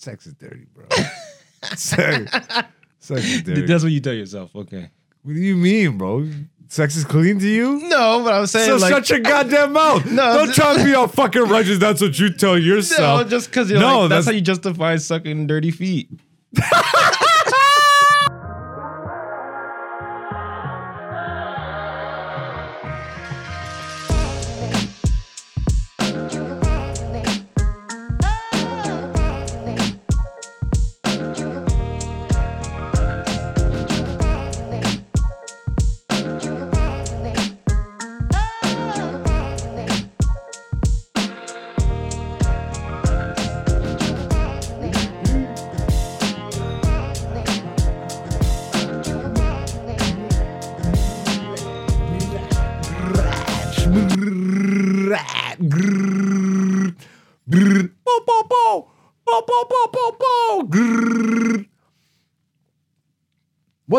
[0.00, 0.86] sex is dirty, bro.
[1.76, 2.32] sex,
[2.98, 3.66] sex is dirty.
[3.66, 4.54] That's what you tell yourself.
[4.56, 4.90] Okay.
[5.22, 6.28] What do you mean, bro?
[6.68, 7.80] Sex is clean to you?
[7.88, 10.06] No, but I was saying So like shut your goddamn mouth.
[10.10, 11.78] No, Don't th- try to be all fucking righteous.
[11.78, 13.22] That's what you tell yourself.
[13.24, 16.08] no, just because you're No, like, that's, that's- how you justify sucking dirty feet.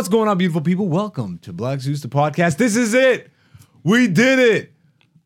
[0.01, 0.87] What's going on, beautiful people?
[0.87, 2.57] Welcome to Black Zeus the podcast.
[2.57, 3.29] This is it.
[3.83, 4.73] We did it.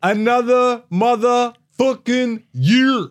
[0.03, 3.07] Another motherfucking year.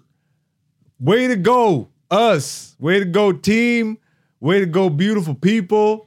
[1.01, 2.77] Way to go, us.
[2.79, 3.97] Way to go, team.
[4.41, 6.07] Way to go, beautiful people.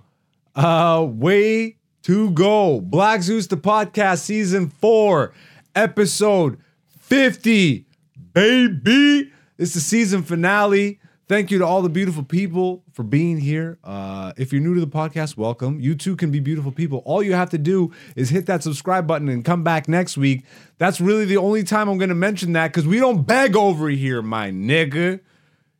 [0.55, 2.79] Uh, way to go.
[2.79, 5.33] Black Zeus the podcast, season four,
[5.73, 6.59] episode
[6.99, 7.83] 50.
[8.31, 9.31] Baby.
[9.57, 10.99] It's the season finale.
[11.27, 13.79] Thank you to all the beautiful people for being here.
[13.83, 15.77] Uh, if you're new to the podcast, welcome.
[15.77, 16.99] You too can be beautiful people.
[17.03, 20.45] All you have to do is hit that subscribe button and come back next week.
[20.77, 23.89] That's really the only time I'm going to mention that because we don't beg over
[23.89, 25.19] here, my nigga.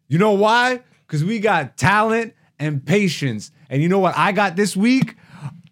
[0.10, 0.82] You know why?
[1.08, 3.52] Because we got talent and patience.
[3.70, 5.16] And you know what I got this week?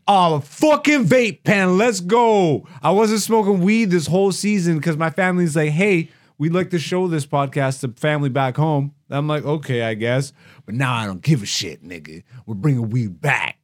[0.08, 1.78] A fucking vape pen.
[1.78, 2.66] Let's go.
[2.82, 6.80] I wasn't smoking weed this whole season because my family's like, hey, we'd like to
[6.80, 8.94] show this podcast to family back home.
[9.10, 10.34] I'm like, okay, I guess.
[10.66, 12.24] But now I don't give a shit, nigga.
[12.46, 13.60] We're bringing weed back.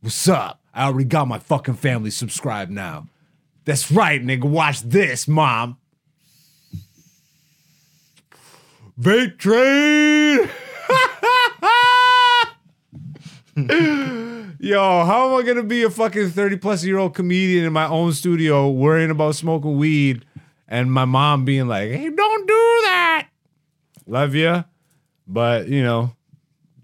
[0.00, 0.62] What's up?
[0.74, 3.06] I already got my fucking family subscribed now.
[3.64, 4.44] That's right, nigga.
[4.44, 5.76] Watch this, mom.
[8.98, 10.48] Vape train.
[14.62, 17.86] Yo, how am I gonna be a fucking 30 plus year old comedian in my
[17.86, 20.24] own studio worrying about smoking weed
[20.70, 23.28] and my mom being like, hey, don't do that.
[24.06, 24.64] Love you,
[25.26, 26.14] But, you know,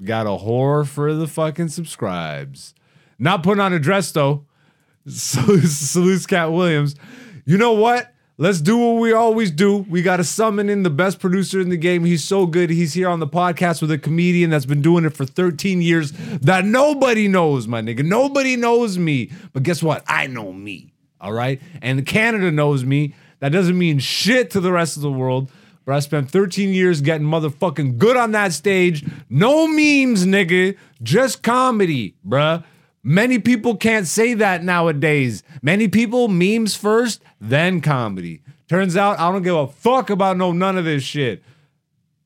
[0.05, 2.75] got a whore for the fucking subscribes.
[3.19, 4.45] Not putting on a dress though.
[5.09, 6.97] Salutes, Katt Williams.
[7.45, 8.13] You know what?
[8.39, 9.79] Let's do what we always do.
[9.89, 12.05] We got to summon in the best producer in the game.
[12.05, 12.69] He's so good.
[12.69, 16.13] He's here on the podcast with a comedian that's been doing it for 13 years
[16.43, 18.05] that nobody knows, my nigga.
[18.05, 19.31] Nobody knows me.
[19.55, 20.05] But guess what?
[20.07, 20.93] I know me.
[21.19, 21.63] All right.
[21.81, 23.15] And Canada knows me.
[23.41, 25.51] That doesn't mean shit to the rest of the world.
[25.85, 29.05] But I spent 13 years getting motherfucking good on that stage.
[29.31, 30.77] No memes, nigga.
[31.03, 32.65] Just comedy, bruh.
[33.05, 35.45] Many people can't say that nowadays.
[35.63, 38.43] Many people memes first, then comedy.
[38.69, 41.45] Turns out I don't give a fuck about no none of this shit.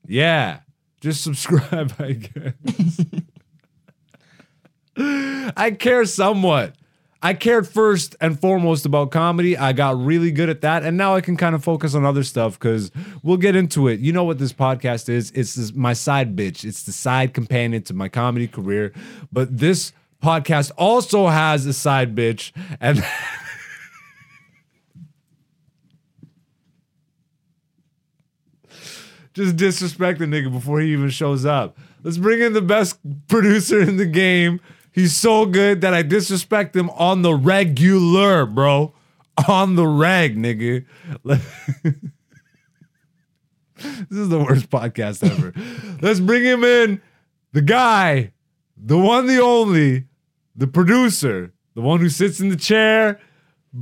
[0.07, 0.61] Yeah.
[0.99, 3.05] Just subscribe, I guess.
[5.55, 6.75] I care somewhat.
[7.23, 9.55] I cared first and foremost about comedy.
[9.55, 10.83] I got really good at that.
[10.83, 13.99] And now I can kind of focus on other stuff because we'll get into it.
[13.99, 15.29] You know what this podcast is?
[15.31, 18.91] It's this, my side bitch, it's the side companion to my comedy career.
[19.31, 19.93] But this
[20.23, 22.51] podcast also has a side bitch.
[22.79, 23.05] And.
[29.33, 31.77] Just disrespect the nigga before he even shows up.
[32.03, 32.97] Let's bring in the best
[33.29, 34.59] producer in the game.
[34.91, 38.93] He's so good that I disrespect him on the regular, bro.
[39.47, 40.85] On the reg, nigga.
[41.23, 41.39] this
[44.11, 45.53] is the worst podcast ever.
[46.01, 47.01] Let's bring him in.
[47.53, 48.33] The guy,
[48.77, 50.05] the one, the only,
[50.55, 53.19] the producer, the one who sits in the chair,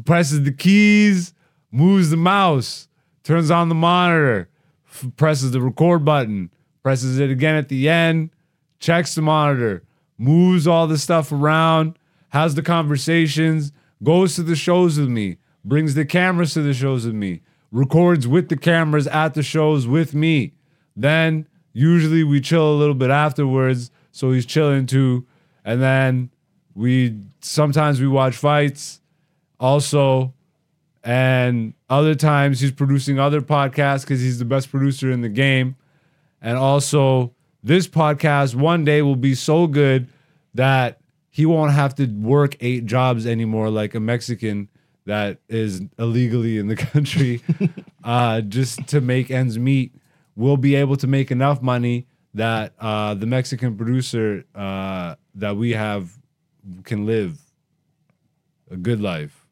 [0.06, 1.34] presses the keys,
[1.72, 2.88] moves the mouse,
[3.24, 4.50] turns on the monitor,
[4.88, 6.52] f- presses the record button,
[6.84, 8.30] presses it again at the end,
[8.80, 9.84] checks the monitor,
[10.20, 11.98] moves all the stuff around,
[12.30, 13.72] has the conversations,
[14.04, 18.28] goes to the shows with me, brings the cameras to the shows with me, records
[18.28, 20.54] with the cameras at the shows with me.
[20.96, 25.26] Then usually we chill a little bit afterwards, so he's chilling too.
[25.66, 26.30] And then
[26.76, 29.02] we sometimes we watch fights
[29.60, 30.34] also
[31.04, 35.76] and other times he's producing other podcasts because he's the best producer in the game.
[36.42, 37.34] And also,
[37.64, 40.08] this podcast one day will be so good
[40.54, 44.70] that he won't have to work eight jobs anymore like a Mexican
[45.06, 47.42] that is illegally in the country
[48.04, 49.94] uh, just to make ends meet.
[50.36, 55.72] We'll be able to make enough money that uh, the Mexican producer uh, that we
[55.72, 56.12] have
[56.84, 57.40] can live
[58.70, 59.46] a good life.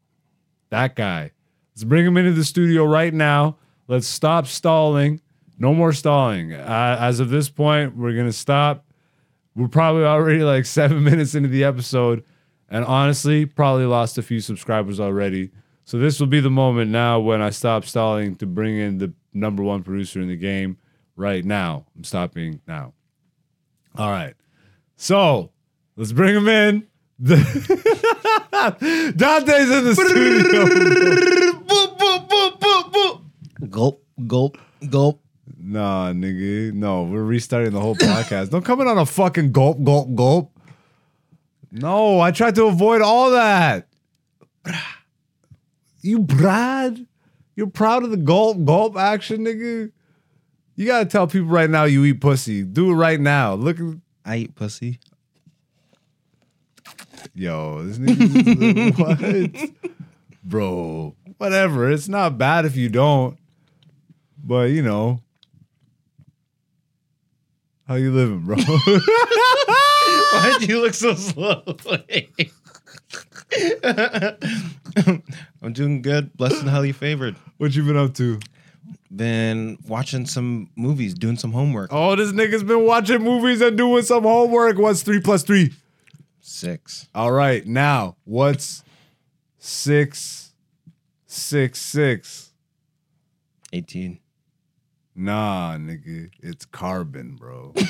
[0.69, 1.31] That guy.
[1.73, 3.57] Let's bring him into the studio right now.
[3.87, 5.21] Let's stop stalling.
[5.57, 6.53] No more stalling.
[6.53, 8.85] Uh, as of this point, we're gonna stop.
[9.55, 12.23] We're probably already like seven minutes into the episode,
[12.69, 15.51] and honestly, probably lost a few subscribers already.
[15.85, 19.13] So this will be the moment now when I stop stalling to bring in the
[19.33, 20.77] number one producer in the game.
[21.15, 22.93] Right now, I'm stopping now.
[23.95, 24.35] All right.
[24.97, 25.51] So
[25.95, 26.85] let's bring him in.
[27.23, 27.47] Dante's
[29.71, 30.65] in the studio.
[33.69, 34.57] Gulp, gulp,
[34.89, 35.21] gulp.
[35.67, 36.71] Nah, nigga.
[36.71, 38.51] No, we're restarting the whole podcast.
[38.51, 40.57] Don't come in on a fucking gulp, gulp, gulp.
[41.73, 43.89] No, I tried to avoid all that.
[46.01, 47.05] You Brad?
[47.57, 49.91] You're proud of the gulp, gulp action, nigga?
[50.77, 52.63] You gotta tell people right now you eat pussy.
[52.63, 53.53] Do it right now.
[53.55, 53.77] Look
[54.23, 54.99] I eat pussy.
[57.33, 58.97] yo, this nigga
[59.83, 59.89] what?
[60.45, 61.91] Bro, whatever.
[61.91, 63.37] It's not bad if you don't.
[64.41, 65.19] But you know.
[67.87, 68.57] How you living, bro?
[68.57, 71.63] Why do you look so slow?
[75.61, 76.35] I'm doing good.
[76.35, 77.37] Blessed and highly favored.
[77.57, 78.39] what you been up to?
[79.15, 81.91] Been watching some movies, doing some homework.
[81.93, 84.77] Oh, this nigga's been watching movies and doing some homework.
[84.77, 85.73] What's three plus three?
[86.41, 87.07] Six.
[87.15, 88.83] All right, now what's
[89.59, 90.51] six,
[91.25, 92.51] six, six?
[93.71, 94.19] 18.
[95.19, 97.73] Nah, nigga, it's carbon, bro.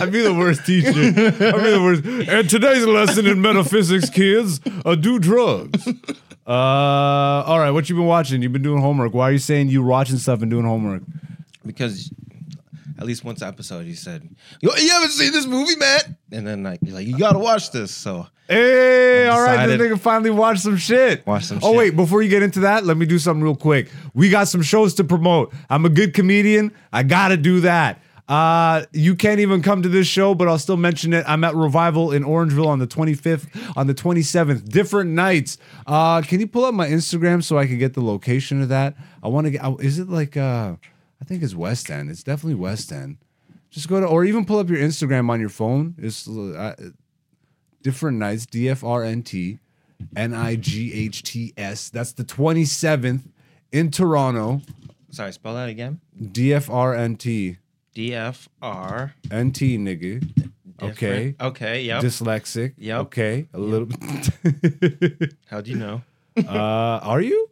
[0.00, 0.90] I'd be the worst teacher.
[0.90, 2.04] I'd be the worst.
[2.28, 5.88] And today's lesson in metaphysics, kids, uh, do drugs.
[6.46, 8.42] Uh, all right, what you been watching?
[8.42, 9.12] You've been doing homework.
[9.12, 11.02] Why are you saying you watching stuff and doing homework?
[11.66, 12.12] Because
[12.98, 14.28] at least once episode he said,
[14.60, 16.16] "Yo, you haven't seen this movie, man.
[16.32, 17.92] And then like you're like, you gotta watch this.
[17.94, 21.26] So Hey, all right, this nigga finally watched some shit.
[21.26, 21.78] Watch some Oh shit.
[21.78, 23.90] wait, before you get into that, let me do something real quick.
[24.14, 25.52] We got some shows to promote.
[25.68, 26.72] I'm a good comedian.
[26.92, 28.02] I gotta do that.
[28.26, 31.24] Uh, you can't even come to this show, but I'll still mention it.
[31.26, 35.56] I'm at Revival in Orangeville on the 25th, on the 27th, different nights.
[35.86, 38.96] Uh, can you pull up my Instagram so I can get the location of that?
[39.22, 39.62] I want to get.
[39.80, 40.36] Is it like?
[40.36, 40.74] Uh,
[41.20, 42.10] I think it's West End.
[42.10, 43.18] It's definitely West End.
[43.70, 45.94] Just go to, or even pull up your Instagram on your phone.
[45.98, 46.74] It's uh,
[47.82, 48.46] different nights.
[48.46, 49.58] DFRNT,
[50.16, 51.90] N I G H T S.
[51.90, 53.22] That's the 27th
[53.72, 54.62] in Toronto.
[55.10, 56.00] sorry, spell that again.
[56.20, 57.58] DFRNT.
[57.94, 59.14] D F R.
[59.26, 60.48] NT, nigga.
[60.80, 61.34] Okay.
[61.40, 61.82] Okay.
[61.82, 62.02] Yep.
[62.04, 62.74] Dyslexic.
[62.78, 63.00] Yep.
[63.06, 63.48] Okay.
[63.52, 63.88] A little.
[65.50, 66.02] How do you know?
[66.36, 67.50] uh, are you?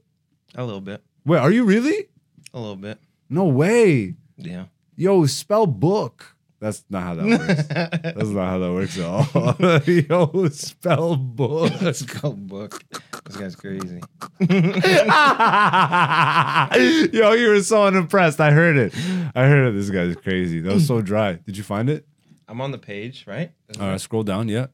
[0.54, 1.02] A little bit.
[1.24, 2.08] Wait, are you really?
[2.54, 2.98] A little bit.
[3.28, 4.14] No way.
[4.36, 4.66] Yeah.
[4.96, 6.36] Yo, spell book.
[6.58, 7.64] That's not how that works.
[8.14, 9.26] That's not how that works at all.
[10.32, 11.72] Yo, spell book.
[11.82, 12.82] Let's go book.
[13.26, 14.00] This guy's crazy.
[17.12, 18.40] Yo, you were so unimpressed.
[18.40, 18.94] I heard it.
[19.34, 19.72] I heard it.
[19.74, 20.60] This guy's crazy.
[20.60, 21.34] That was so dry.
[21.34, 22.06] Did you find it?
[22.48, 23.52] I'm on the page, right?
[23.80, 24.48] All right, scroll down.
[24.48, 24.68] Yeah.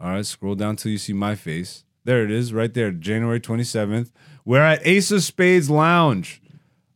[0.00, 1.84] All right, scroll down till you see my face.
[2.04, 4.12] There it is, right there, January 27th.
[4.44, 6.40] We're at Ace of Spades Lounge,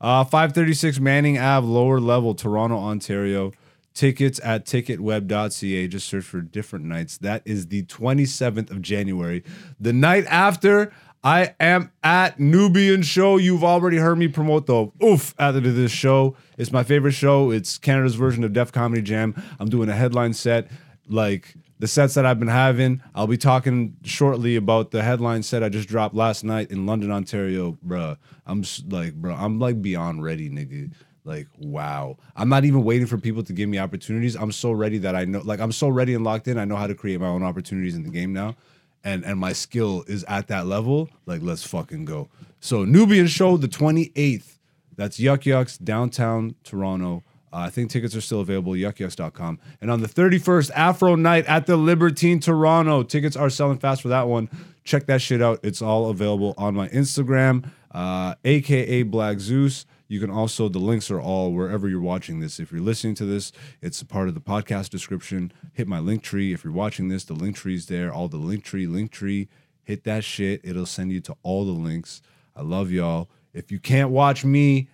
[0.00, 3.52] uh, 536 Manning Ave, lower level, Toronto, Ontario.
[3.92, 5.88] Tickets at ticketweb.ca.
[5.88, 7.18] Just search for different nights.
[7.18, 9.42] That is the 27th of January.
[9.80, 10.92] The night after,
[11.22, 13.36] I am at Nubian Show.
[13.36, 16.36] You've already heard me promote the oof out of this show.
[16.56, 17.50] It's my favorite show.
[17.50, 19.34] It's Canada's version of Def Comedy Jam.
[19.58, 20.70] I'm doing a headline set.
[21.08, 25.64] Like the sets that I've been having, I'll be talking shortly about the headline set
[25.64, 28.18] I just dropped last night in London, Ontario, bruh.
[28.46, 30.92] I'm like, bro, I'm like beyond ready, nigga.
[31.24, 32.18] Like, wow.
[32.36, 34.36] I'm not even waiting for people to give me opportunities.
[34.36, 36.58] I'm so ready that I know, like, I'm so ready and locked in.
[36.58, 38.56] I know how to create my own opportunities in the game now.
[39.02, 41.08] And and my skill is at that level.
[41.24, 42.28] Like, let's fucking go.
[42.60, 44.58] So, Nubian Show, the 28th.
[44.96, 47.22] That's Yuk Yuk's, downtown Toronto.
[47.52, 49.58] Uh, I think tickets are still available, yukyuks.com.
[49.80, 53.02] And on the 31st, Afro Night at the Libertine Toronto.
[53.02, 54.48] Tickets are selling fast for that one.
[54.84, 55.60] Check that shit out.
[55.62, 59.84] It's all available on my Instagram, uh, aka Black Zeus.
[60.08, 62.58] You can also, the links are all wherever you're watching this.
[62.58, 65.52] If you're listening to this, it's a part of the podcast description.
[65.72, 66.52] Hit my Linktree.
[66.52, 68.12] If you're watching this, the Linktree is there.
[68.12, 69.48] All the Linktree, link tree.
[69.84, 70.60] Hit that shit.
[70.64, 72.22] It'll send you to all the links.
[72.56, 73.30] I love y'all.
[73.52, 74.88] If you can't watch me,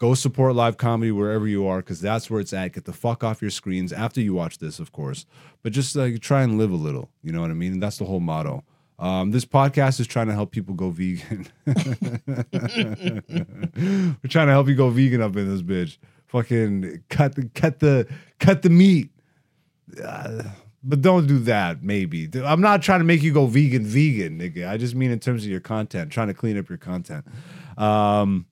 [0.00, 2.72] go support live comedy wherever you are because that's where it's at.
[2.72, 5.26] Get the fuck off your screens after you watch this, of course.
[5.62, 7.10] But just like try and live a little.
[7.22, 7.78] You know what I mean?
[7.78, 8.64] That's the whole motto.
[8.98, 11.46] Um, this podcast is trying to help people go vegan.
[11.66, 11.74] We're
[14.28, 15.98] trying to help you go vegan up in this bitch.
[16.26, 19.10] Fucking cut the cut the cut the meat.
[20.02, 20.44] Uh,
[20.82, 21.82] but don't do that.
[21.82, 24.68] Maybe I'm not trying to make you go vegan, vegan, nigga.
[24.68, 27.26] I just mean in terms of your content, trying to clean up your content.
[27.76, 28.46] Um,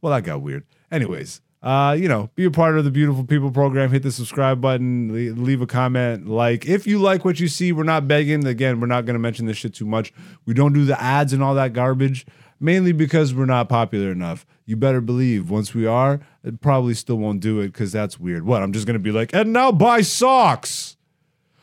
[0.00, 0.64] well, that got weird.
[0.90, 3.90] Anyways, uh, you know, be a part of the Beautiful People program.
[3.90, 6.28] Hit the subscribe button, leave a comment.
[6.28, 8.46] Like, if you like what you see, we're not begging.
[8.46, 10.12] Again, we're not going to mention this shit too much.
[10.46, 12.26] We don't do the ads and all that garbage,
[12.60, 14.46] mainly because we're not popular enough.
[14.66, 18.44] You better believe once we are, it probably still won't do it because that's weird.
[18.44, 18.62] What?
[18.62, 20.96] I'm just going to be like, and now buy socks.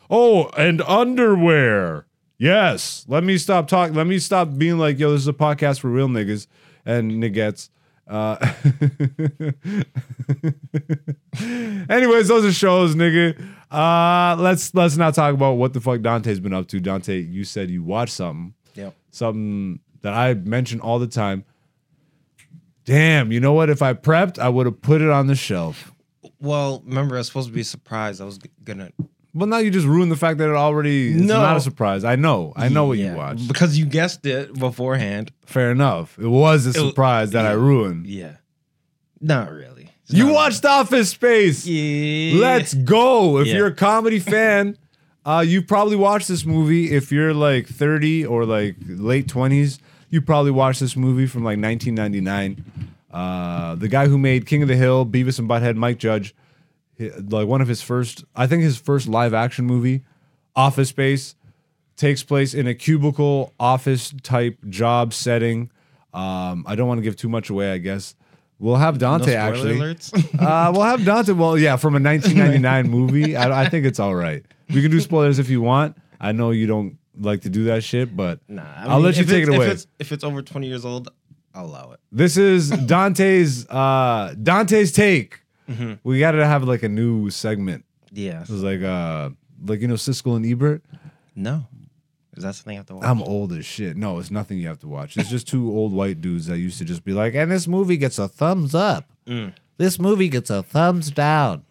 [0.09, 2.05] Oh, and underwear.
[2.37, 3.05] Yes.
[3.07, 3.95] Let me stop talking.
[3.95, 6.47] Let me stop being like, yo, this is a podcast for real niggas
[6.85, 7.69] and niggettes.
[8.07, 8.37] Uh,
[11.89, 13.39] anyways, those are shows, nigga.
[13.71, 16.79] Uh, let's let's not talk about what the fuck Dante's been up to.
[16.79, 18.95] Dante, you said you watched something, Yep.
[19.11, 21.45] something that I mention all the time.
[22.85, 23.69] Damn, you know what?
[23.69, 25.91] If I prepped, I would have put it on the shelf.
[26.39, 28.21] Well, remember, I was supposed to be surprised.
[28.21, 28.91] I was gonna.
[29.35, 31.41] Well, now you just ruined the fact that it already is No.
[31.41, 32.03] not a surprise.
[32.05, 32.53] I know.
[32.55, 33.47] I know what Yeah, you watched.
[33.49, 35.31] because you guessed it beforehand.
[35.45, 36.17] Fair enough.
[36.17, 37.55] It was a surprise that I yeah.
[37.55, 38.07] ruined.
[38.07, 38.31] Yeah.
[39.19, 39.89] Not really.
[40.05, 41.65] It's You not watched Office Space.
[41.67, 42.29] really.
[42.31, 42.41] Yeah.
[42.41, 43.39] Let's go.
[43.39, 43.55] If Yeah.
[43.57, 44.77] you're a comedy fan,
[45.25, 46.91] uh, you probably watched this movie.
[46.91, 51.59] If you're like 30 or like late 20s, you probably watched this movie from like
[51.59, 52.63] 1999.
[53.11, 56.33] Uh, the guy who made King of the Hill, Beavis and Butthead, Mike Judge,
[56.99, 60.03] like one of his first, I think his first live action movie,
[60.55, 61.35] Office Space,
[61.97, 65.71] takes place in a cubicle office type job setting.
[66.13, 68.15] Um, I don't want to give too much away, I guess.
[68.57, 69.75] We'll have Dante spoiler actually.
[69.75, 70.39] alerts?
[70.39, 71.33] Uh, we'll have Dante.
[71.33, 73.35] Well, yeah, from a 1999 movie.
[73.35, 74.45] I, I think it's all right.
[74.73, 75.97] We can do spoilers if you want.
[76.19, 78.63] I know you don't like to do that shit, but nah.
[78.63, 79.67] I I'll let you take it away.
[79.67, 81.09] If it's, if it's over 20 years old,
[81.53, 81.99] I'll allow it.
[82.11, 85.41] this is Dante's uh, Dante's take.
[86.03, 87.85] We got to have like a new segment.
[88.11, 88.41] Yeah.
[88.41, 89.29] It was like uh,
[89.65, 90.83] like you know Siskel and Ebert.
[91.35, 91.65] No.
[92.35, 93.05] Is that something I have to watch?
[93.05, 93.95] I'm old as shit.
[93.95, 95.15] No, it's nothing you have to watch.
[95.15, 97.97] It's just two old white dudes that used to just be like, and this movie
[97.97, 99.09] gets a thumbs up.
[99.77, 101.63] This movie gets a thumbs down.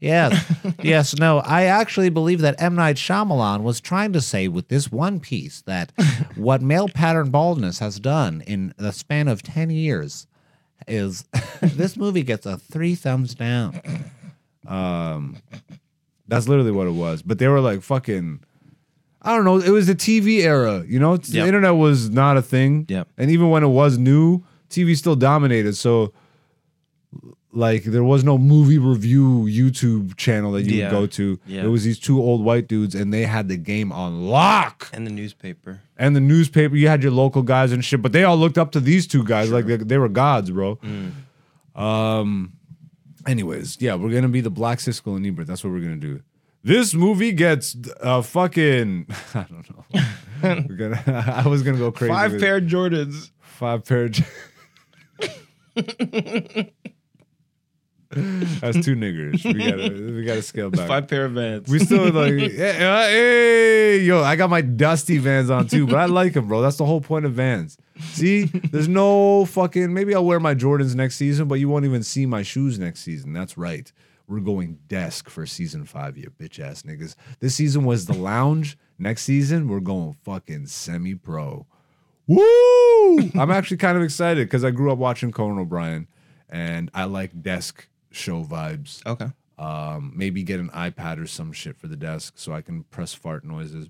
[0.00, 0.50] Yes,
[0.82, 1.40] yes, no.
[1.40, 2.74] I actually believe that M.
[2.74, 5.92] Night Shyamalan was trying to say with this one piece that
[6.36, 10.26] what male pattern baldness has done in the span of 10 years
[10.88, 11.24] is
[11.62, 13.80] this movie gets a three thumbs down.
[14.66, 15.36] Um,
[16.28, 17.22] that's literally what it was.
[17.22, 18.40] But they were like fucking.
[19.22, 19.58] I don't know.
[19.58, 21.16] It was the TV era, you know.
[21.18, 23.06] The internet was not a thing, Yep.
[23.18, 25.76] and even when it was new, TV still dominated.
[25.76, 26.14] So,
[27.52, 30.84] like, there was no movie review YouTube channel that you Yeah.
[30.86, 31.38] would go to.
[31.46, 31.64] Yeah.
[31.64, 34.88] It was these two old white dudes, and they had the game on lock.
[34.92, 35.80] and the newspaper.
[35.96, 38.70] And the newspaper, you had your local guys and shit, but they all looked up
[38.72, 40.78] to these two guys like they, they were gods, bro.
[41.74, 42.52] Um.
[43.26, 45.46] Anyways, yeah, we're gonna be the Black Siskel and Ebert.
[45.46, 46.22] That's what we're gonna do.
[46.64, 49.84] This movie gets uh fucking I don't know.
[50.68, 51.02] we're gonna
[51.44, 52.12] I was gonna go crazy.
[52.14, 53.30] Five with pair of Jordans.
[53.40, 54.04] five pair.
[54.04, 54.18] Of,
[58.60, 59.44] That's two niggers.
[59.44, 60.88] We gotta we gotta scale back.
[60.88, 61.68] Five pair of Vans.
[61.68, 65.94] We still like, hey, uh, hey, yo, I got my dusty Vans on too, but
[65.94, 66.60] I like them, bro.
[66.60, 67.78] That's the whole point of Vans.
[68.00, 69.94] See, there's no fucking.
[69.94, 73.02] Maybe I'll wear my Jordans next season, but you won't even see my shoes next
[73.02, 73.32] season.
[73.32, 73.92] That's right.
[74.26, 77.14] We're going desk for season five, you bitch ass niggas.
[77.38, 78.76] This season was the lounge.
[78.98, 81.64] Next season, we're going fucking semi pro.
[82.26, 83.18] Woo!
[83.34, 86.08] I'm actually kind of excited because I grew up watching Conan O'Brien,
[86.48, 89.28] and I like desk show vibes okay.
[89.58, 93.14] um, maybe get an iPad or some shit for the desk so I can press
[93.14, 93.88] fart noises.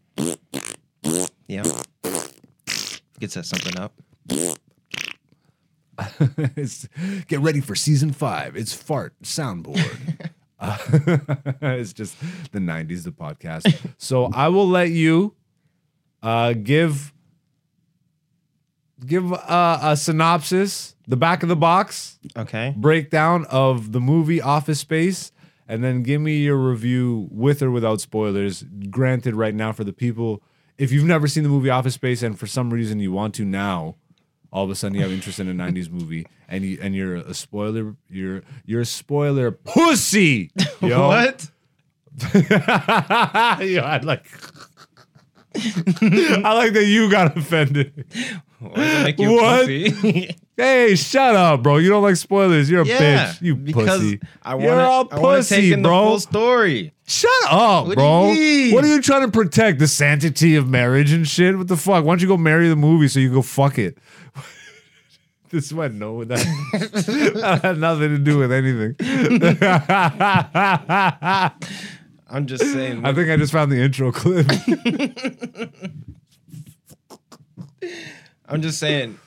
[1.49, 1.65] Yeah.
[3.19, 3.93] Get set something up.
[7.29, 8.57] Get ready for season five.
[8.57, 10.31] It's fart soundboard.
[10.59, 10.79] Uh,
[11.63, 12.17] it's just
[12.53, 13.77] the '90s, the podcast.
[13.99, 15.35] So I will let you
[16.23, 17.13] uh, give
[19.07, 22.75] give uh, a synopsis, the back of the box Okay.
[22.77, 25.33] breakdown of the movie Office Space,
[25.69, 28.65] and then give me your review with or without spoilers.
[28.91, 30.43] Granted, right now for the people,
[30.79, 33.45] if you've never seen the movie Office Space and for some reason you want to
[33.45, 33.97] now,
[34.53, 37.17] all of a sudden you have interest in a '90s movie, and you and you're
[37.17, 40.51] a spoiler, you're you're a spoiler pussy.
[40.81, 41.09] Yo.
[41.09, 41.51] What?
[42.35, 44.27] Yo, I like.
[45.57, 48.05] I like that you got offended.
[48.61, 49.67] Why does it make you What?
[49.67, 50.37] pussy?
[50.61, 51.79] Hey, shut up, bro.
[51.79, 52.69] You don't like spoilers.
[52.69, 52.99] You're a Yeah,
[53.33, 53.41] bitch.
[53.41, 54.21] You because pussy.
[54.43, 55.17] I You're want a to.
[55.17, 56.05] I want to pussy, take in the bro.
[56.09, 56.93] full story.
[57.07, 58.29] Shut up, What do bro.
[58.29, 58.75] you mean?
[58.75, 59.79] What are you trying to protect?
[59.79, 61.57] The sanctity of marriage and shit?
[61.57, 62.05] What the fuck?
[62.05, 63.97] Why don't you go marry the movie so you go fuck it?
[65.49, 66.45] this went no with that.
[67.41, 68.97] that had nothing to do with anything.
[72.31, 73.05] I'm just saying.
[73.05, 74.47] I think I just found the intro clip.
[78.49, 79.19] I'm just saying.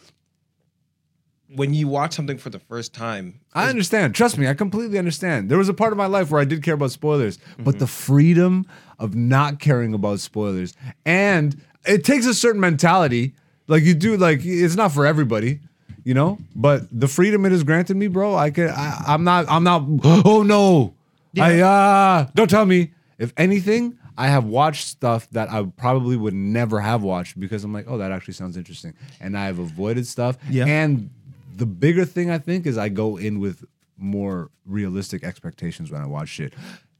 [1.56, 4.16] When you watch something for the first time, I understand.
[4.16, 5.50] Trust me, I completely understand.
[5.50, 7.86] There was a part of my life where I did care about spoilers, but the
[7.86, 8.66] freedom
[8.98, 10.74] of not caring about spoilers
[11.06, 13.36] and it takes a certain mentality.
[13.68, 15.60] Like you do, like it's not for everybody,
[16.04, 16.38] you know.
[16.56, 18.70] But the freedom it has granted me, bro, I can.
[18.70, 19.46] I, I'm not.
[19.50, 19.84] I'm not.
[20.26, 20.96] Oh no!
[21.40, 22.92] I uh don't tell me.
[23.20, 27.72] If anything, I have watched stuff that I probably would never have watched because I'm
[27.74, 30.38] like, oh, that actually sounds interesting, and I have avoided stuff.
[30.50, 30.66] Yeah.
[30.66, 31.10] And
[31.56, 33.64] the bigger thing I think is I go in with
[33.98, 36.54] more realistic expectations when I watch shit.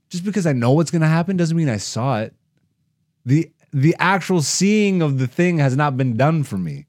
[0.10, 2.34] Just because I know what's gonna happen doesn't mean I saw it.
[3.26, 6.86] The the actual seeing of the thing has not been done for me.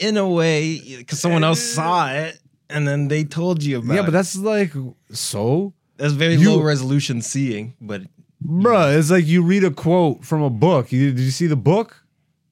[0.00, 4.00] in a way, because someone else saw it and then they told you about yeah,
[4.00, 4.04] it.
[4.04, 4.72] but that's like
[5.12, 7.74] so, that's very you- low resolution seeing.
[7.80, 8.02] But
[8.46, 8.96] bruh.
[8.98, 10.92] It's like you read a quote from a book.
[10.92, 12.00] You, did you see the book?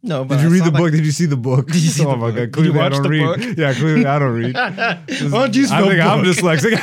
[0.04, 0.90] no, but Did you I read saw, the like- book?
[0.92, 1.68] Did you see the book?
[1.72, 2.34] you see oh the my book?
[2.36, 2.52] god!
[2.52, 3.24] Did you Clearly I watch don't the read.
[3.48, 3.58] book?
[3.58, 4.54] Yeah, clearly I don't read.
[5.32, 6.82] Why don't you I think I'm dyslexic.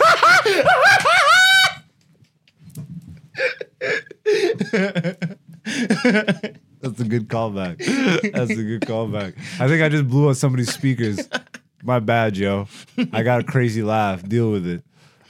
[6.82, 7.78] That's a good callback.
[8.34, 9.36] That's a good callback.
[9.60, 11.28] I think I just blew out somebody's speakers.
[11.84, 12.68] My bad, yo.
[13.14, 14.24] I got a crazy laugh.
[14.28, 14.84] Deal with it.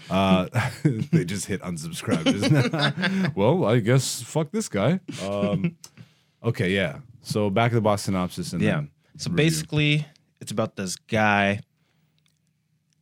[0.09, 0.47] Uh,
[1.11, 2.25] they just hit unsubscribe.
[3.35, 4.99] well, I guess fuck this guy.
[5.23, 5.75] Um,
[6.43, 6.99] okay, yeah.
[7.21, 8.75] So back to the box synopsis and Yeah.
[8.75, 9.45] then So review.
[9.45, 10.05] basically,
[10.41, 11.61] it's about this guy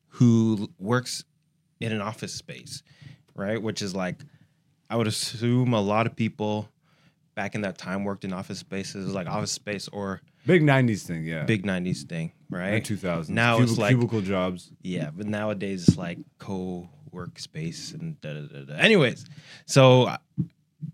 [0.09, 1.23] who works
[1.79, 2.81] in an office space,
[3.35, 3.61] right?
[3.61, 4.21] Which is like,
[4.89, 6.69] I would assume a lot of people
[7.35, 11.23] back in that time worked in office spaces, like office space or big '90s thing,
[11.25, 11.43] yeah.
[11.43, 12.69] big 90s thing, right?
[12.69, 13.29] and 2000s.
[13.29, 14.71] Now it's like, cubicle jobs.
[14.81, 18.73] yeah, but nowadays it's like co workspace and da da da da.
[18.75, 19.25] Anyways,
[19.65, 20.17] so uh,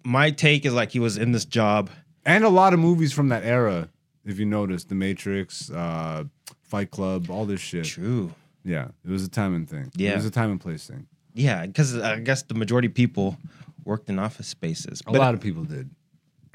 [0.03, 1.89] my take is like he was in this job.
[2.25, 3.89] and a lot of movies from that era.
[4.25, 6.23] If you notice, The Matrix, uh,
[6.62, 7.83] Fight Club, all this shit.
[7.86, 8.33] True.
[8.63, 9.91] Yeah, it was a time and thing.
[9.95, 10.12] Yeah.
[10.13, 11.07] It was a time and place thing.
[11.33, 13.38] Yeah, because I guess the majority of people
[13.83, 15.01] worked in office spaces.
[15.07, 15.89] A lot of people did.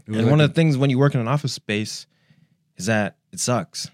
[0.06, 2.06] And like one a- of the things when you work in an office space
[2.78, 3.90] is that it sucks.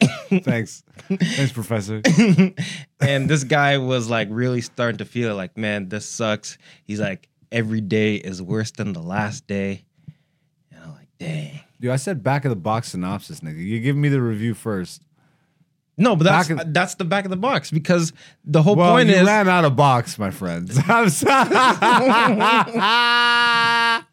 [0.42, 2.02] thanks, thanks, Professor.
[3.00, 6.58] and this guy was like really starting to feel it like, man, this sucks.
[6.84, 9.84] He's like, every day is worse than the last day.
[10.70, 11.60] And I'm like, dang.
[11.80, 13.58] Dude, I said back of the box synopsis, nigga.
[13.64, 15.02] You give me the review first.
[16.00, 18.74] No, but that's Back in- uh, that's the back of the box because the whole
[18.74, 20.78] Well, point you is ran out of box, my friends.
[20.88, 21.50] I'm sorry.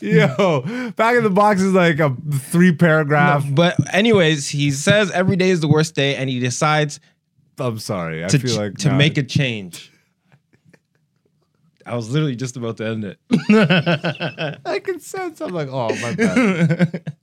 [0.00, 0.62] Yo,
[0.96, 3.44] back of the box is like a three paragraph.
[3.44, 7.00] No, but anyways, he says every day is the worst day, and he decides
[7.58, 8.24] I'm sorry.
[8.24, 9.92] I to, feel like to make a change.
[11.86, 13.18] I was literally just about to end it.
[14.64, 15.42] I can sense.
[15.42, 17.14] I'm like, oh my bad.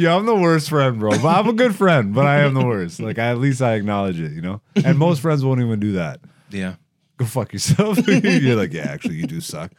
[0.00, 1.10] Yeah, I'm the worst friend, bro.
[1.10, 3.00] But I'm a good friend, but I am the worst.
[3.00, 4.62] Like, I, at least I acknowledge it, you know.
[4.84, 6.20] And most friends won't even do that.
[6.50, 6.76] yeah.
[7.18, 7.98] Go fuck yourself.
[8.08, 9.72] You're like, yeah, actually, you do suck.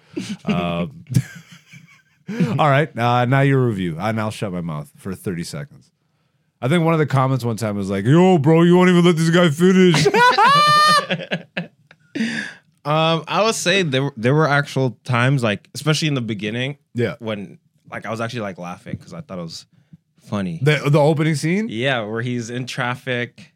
[0.46, 1.06] Um,
[2.60, 5.92] all right, uh, now your review, and I'll shut my mouth for 30 seconds.
[6.62, 9.04] I think one of the comments one time was like, "Yo, bro, you won't even
[9.04, 10.06] let this guy finish."
[12.84, 17.16] Um, I would say there there were actual times like, especially in the beginning, yeah,
[17.20, 17.60] when
[17.92, 19.66] like I was actually like laughing because I thought it was
[20.32, 20.60] funny.
[20.64, 21.68] the the opening scene.
[21.70, 23.54] Yeah, where he's in traffic.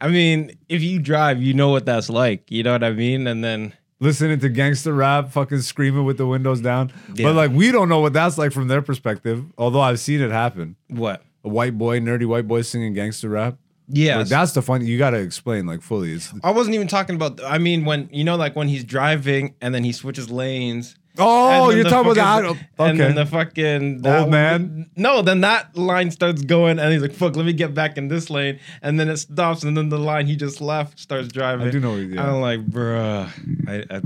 [0.00, 2.50] I mean, if you drive, you know what that's like.
[2.50, 3.26] You know what I mean?
[3.26, 6.92] And then listening to gangster rap, fucking screaming with the windows down.
[7.14, 7.26] Yeah.
[7.26, 9.44] But like we don't know what that's like from their perspective.
[9.58, 10.76] Although I've seen it happen.
[10.88, 11.22] what?
[11.44, 13.58] A white boy, nerdy white boy singing gangster rap.
[13.90, 14.84] Yeah, Like, that's the fun.
[14.84, 16.12] You got to explain like fully.
[16.12, 17.42] It's I wasn't even talking about.
[17.42, 20.96] I mean, when you know, like when he's driving and then he switches lanes.
[21.18, 22.82] Oh, you're talking about fucking- that.
[22.82, 22.90] Okay.
[22.90, 24.90] And then the fucking that Old man?
[24.96, 28.08] No, then that line starts going, and he's like, "Fuck, let me get back in
[28.08, 31.66] this lane." And then it stops, and then the line he just left starts driving.
[31.66, 31.90] I do know.
[31.92, 32.26] What- yeah.
[32.32, 33.28] I'm like, bruh,
[33.68, 34.00] I, I,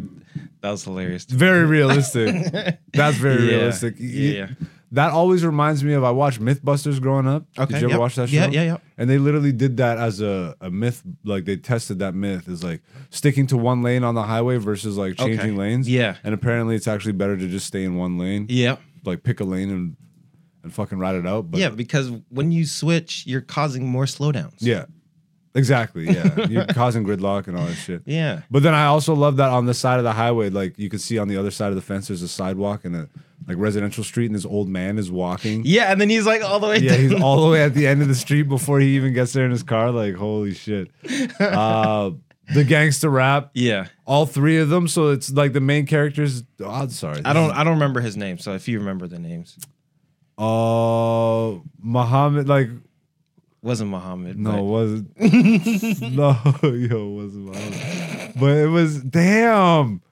[0.62, 1.24] that was hilarious.
[1.24, 2.34] very realistic.
[2.92, 3.96] That's very Yeah, realistic.
[3.98, 4.48] Y- Yeah.
[4.92, 7.46] That always reminds me of I watched MythBusters growing up.
[7.58, 7.72] Okay.
[7.72, 8.00] Did you ever yep.
[8.00, 8.36] watch that show?
[8.36, 8.76] Yeah, yeah, yeah.
[8.98, 11.02] And they literally did that as a, a myth.
[11.24, 14.98] Like they tested that myth is like sticking to one lane on the highway versus
[14.98, 15.50] like changing Okay.
[15.52, 15.88] lanes.
[15.88, 16.16] Yeah.
[16.24, 18.44] And apparently it's actually better to just stay in one lane.
[18.50, 18.76] Yeah.
[19.02, 19.96] Like pick a lane and
[20.62, 21.50] and fucking ride it out.
[21.50, 24.56] But yeah, because when you switch, you're causing more slowdowns.
[24.60, 24.84] yeah,
[25.54, 26.04] exactly.
[26.06, 28.02] Yeah, you're causing gridlock and all that shit.
[28.06, 28.42] Yeah.
[28.50, 30.98] But then I also love that on the side of the highway, like you can
[30.98, 33.08] see on the other side of the fence, there's a sidewalk and a
[33.48, 35.62] like residential street, and this old man is walking.
[35.64, 37.00] Yeah, and then he's like all the way Yeah, down.
[37.00, 39.44] he's all the way at the end of the street before he even gets there
[39.44, 39.90] in his car.
[39.90, 40.90] Like, holy shit.
[41.40, 42.10] Uh,
[42.54, 43.86] the gangster rap, yeah.
[44.06, 44.86] all three of them.
[44.86, 46.44] So it's like the main characters.
[46.60, 47.20] Oh, I'm sorry.
[47.24, 49.56] I don't I don't remember his name, so if you remember the names.
[50.38, 52.68] Uh, Muhammad, like,
[53.62, 54.38] Wasn't Muhammad.
[54.38, 56.02] no, but- it wasn't.
[56.12, 58.32] no, yo, it wasn't Muhammad.
[58.38, 60.02] But it was, damn.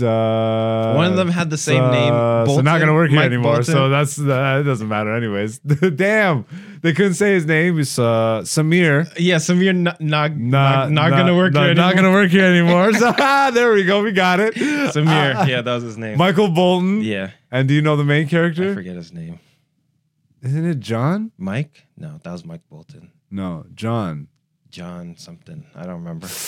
[0.00, 2.46] Uh, One of them had the same uh, name.
[2.46, 3.56] so not gonna work here Mike anymore.
[3.56, 3.64] Bolton.
[3.74, 5.58] So that's that doesn't matter anyways.
[5.94, 6.46] Damn,
[6.80, 7.78] they couldn't say his name.
[7.78, 9.12] It's uh, Samir.
[9.18, 11.74] yeah, Samir not not, Not, not, gonna work not, here.
[11.74, 12.10] Not anymore.
[12.12, 12.92] gonna work here anymore.
[12.94, 14.02] So, ah, there we go.
[14.02, 14.54] We got it.
[14.54, 15.36] Samir.
[15.36, 16.16] Uh, yeah, that was his name.
[16.16, 17.02] Michael Bolton.
[17.02, 18.70] yeah, And do you know the main character?
[18.72, 19.38] I forget his name.
[20.44, 21.32] Isn't it John?
[21.38, 21.86] Mike?
[21.96, 23.10] No, that was Mike Bolton.
[23.30, 24.28] No, John.
[24.70, 25.64] John something.
[25.74, 26.28] I don't remember.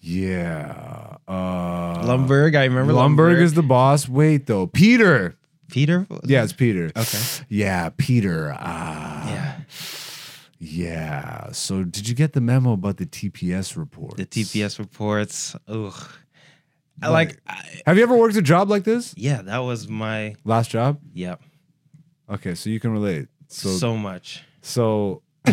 [0.00, 1.16] Yeah.
[1.26, 2.56] Uh, Lumbergh.
[2.56, 3.40] I remember Lumbergh Lumbergh.
[3.42, 4.08] is the boss.
[4.08, 5.34] Wait though, Peter.
[5.68, 6.06] Peter.
[6.22, 6.92] Yeah, it's Peter.
[6.96, 7.18] Okay.
[7.48, 8.54] Yeah, Peter.
[8.56, 9.28] Ah.
[9.28, 9.56] Yeah.
[10.60, 11.50] Yeah.
[11.52, 14.16] So, did you get the memo about the TPS report?
[14.16, 15.56] The TPS reports.
[15.66, 16.08] Ugh.
[17.02, 17.40] I like.
[17.48, 19.12] I, Have you ever worked a job like this?
[19.16, 20.36] yeah, that was my.
[20.44, 21.00] Last job?
[21.14, 21.34] Yeah.
[22.28, 23.28] Okay, so you can relate.
[23.48, 24.42] So, So, much.
[24.62, 25.22] so,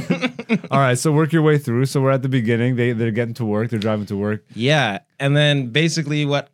[0.71, 0.97] all right.
[0.97, 1.85] So work your way through.
[1.85, 2.75] So we're at the beginning.
[2.77, 3.69] They they're getting to work.
[3.69, 4.43] They're driving to work.
[4.55, 6.49] Yeah, and then basically what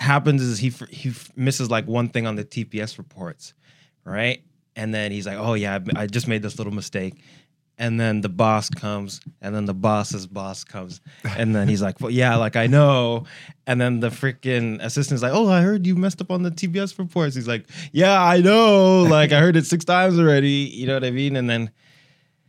[0.00, 3.54] happens is he he misses like one thing on the TPS reports,
[4.04, 4.42] right?
[4.74, 7.22] And then he's like, "Oh yeah, I I just made this little mistake."
[7.82, 11.00] And then the boss comes, and then the boss's boss comes,
[11.36, 13.24] and then he's like, "Well, yeah, like I know."
[13.66, 16.96] And then the freaking assistant's like, "Oh, I heard you messed up on the TPS
[16.96, 19.02] reports." He's like, "Yeah, I know.
[19.02, 20.70] Like I heard it six times already.
[20.72, 21.72] You know what I mean?" And then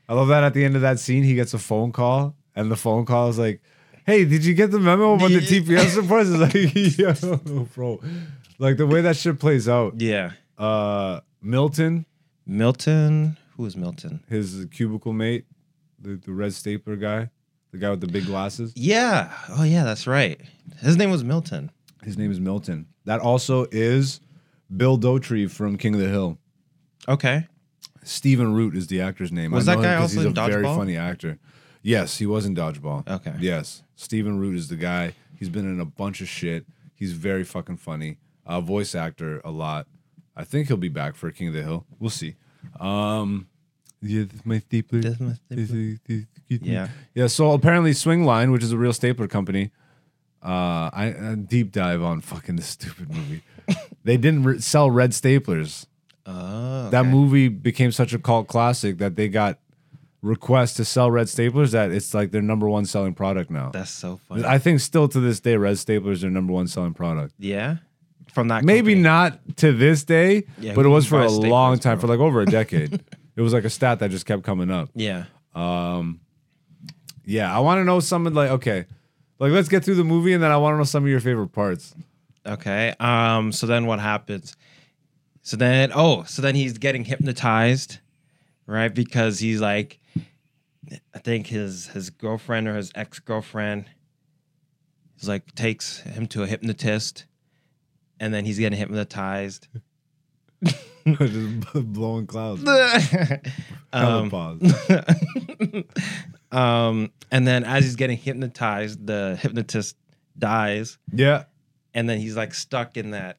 [0.08, 2.69] I love that at the end of that scene, he gets a phone call, and
[2.69, 3.60] the phone call is like,
[4.06, 5.39] "Hey, did you get the memo about the.
[5.39, 6.54] TPS reports?" It's like,
[7.56, 8.00] "Yo, bro,"
[8.60, 10.00] like the way that shit plays out.
[10.00, 12.06] yeah, Uh, Milton,
[12.46, 13.38] Milton.
[13.63, 14.21] Who is Milton?
[14.28, 15.45] his cubicle mate,
[15.97, 17.30] the, the red stapler guy,
[17.71, 18.73] the guy with the big glasses.
[18.76, 19.32] Yeah.
[19.47, 20.38] Oh yeah, that's right.
[20.82, 21.71] His name was Milton.
[22.04, 22.88] His name is Milton.
[23.06, 24.19] That also is
[24.76, 26.39] Bill Dauterive from King of the Hill.
[27.08, 27.47] Okay.
[28.04, 29.52] Stephen Root is the actor's name.
[29.52, 31.39] Was I that him also he's a in very funny actor.
[31.82, 33.08] Yes, he was in Dodgeball.
[33.08, 33.36] Okay.
[33.39, 35.13] Yes, Stephen Root is the guy.
[35.39, 36.65] He's been in a bunch of shit.
[36.95, 38.17] He's very fucking funny.
[38.45, 39.88] Uh, voice actor a lot.
[40.36, 41.86] I think he'll be back for King of the Hill.
[41.97, 42.36] We'll see.
[42.80, 43.47] Um,
[44.04, 45.02] yeah, my stapler.
[45.02, 46.26] That's my stapler.
[46.50, 46.88] Yeah.
[47.16, 47.28] Yeah.
[47.28, 49.72] So apparently, Swingline, which is a real stapler company,
[50.44, 53.42] uh, I, I deep dive on fucking this stupid movie.
[54.04, 55.86] they didn't re- sell red staplers.
[56.26, 56.89] Oh.
[56.89, 59.60] That movie became such a cult classic that they got
[60.22, 63.72] requests to sell red staplers that it's like their number one selling product now.
[63.72, 64.46] That's so funny.
[64.46, 67.34] I think still to this day, red staplers their number one selling product.
[67.39, 67.78] yeah.
[68.32, 68.63] From that.
[68.63, 69.02] Maybe company.
[69.04, 72.02] not to this day, Yeah, but it was for a long time, bro?
[72.02, 73.04] for like over a decade.
[73.36, 74.89] it was like a stat that just kept coming up.
[74.93, 75.26] Yeah.
[75.56, 76.19] Um,
[77.26, 78.86] yeah, I want to know some of like okay,
[79.39, 81.19] like let's get through the movie and then I want to know some of your
[81.19, 81.96] favorite parts.
[82.46, 82.93] Okay.
[83.00, 83.52] Um.
[83.52, 84.56] So then what happens?
[85.41, 88.00] So then, oh, so then he's getting hypnotized,
[88.65, 88.93] right?
[88.93, 90.00] Because he's like,
[91.13, 93.86] I think his his girlfriend or his ex girlfriend,
[95.19, 97.26] is like takes him to a hypnotist,
[98.19, 99.67] and then he's getting hypnotized.
[101.20, 102.63] just blowing clouds.
[103.94, 104.60] Um, pause.
[106.52, 109.96] um, and then as he's getting hypnotized, the hypnotist
[110.38, 111.44] dies, Yeah,
[111.94, 113.38] and then he's like stuck in that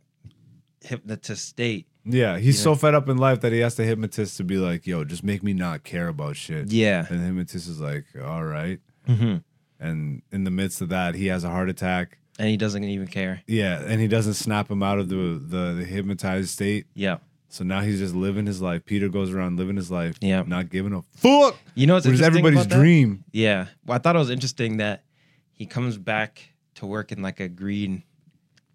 [0.82, 1.86] hypnotist state.
[2.04, 2.38] yeah.
[2.38, 5.04] He's so fed up in life that he has the hypnotist to be like, "Yo,
[5.04, 7.06] just make me not care about shit." Yeah.
[7.08, 9.36] And the hypnotist is like, "All right." hmm
[9.80, 12.18] And in the midst of that, he has a heart attack.
[12.38, 13.42] And he doesn't even care.
[13.46, 16.86] Yeah, and he doesn't snap him out of the the, the hypnotized state.
[16.94, 17.18] Yeah.
[17.54, 18.84] So now he's just living his life.
[18.84, 20.42] Peter goes around living his life, Yeah.
[20.44, 21.56] not giving a fuck.
[21.76, 23.22] You know what's Which everybody's dream.
[23.30, 23.66] Yeah.
[23.86, 25.04] Well, I thought it was interesting that
[25.52, 28.02] he comes back to work in like a green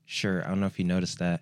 [0.05, 0.45] shirt.
[0.45, 1.41] I don't know if you noticed that.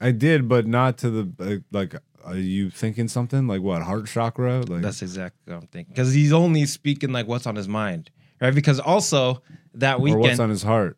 [0.00, 1.94] I did, but not to the uh, like.
[2.24, 4.60] Are you thinking something like what heart chakra?
[4.60, 5.92] Like That's exactly what I'm thinking.
[5.94, 8.54] Because he's only speaking like what's on his mind, right?
[8.54, 9.42] Because also
[9.74, 10.96] that weekend, or what's on his heart?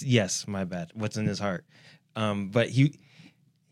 [0.00, 0.90] yes, my bad.
[0.94, 1.64] What's in his heart?
[2.16, 2.98] Um, but he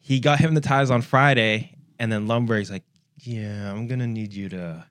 [0.06, 2.84] he got hypnotized on Friday, and then Lumbergh's like,
[3.18, 4.84] "Yeah, I'm gonna need you to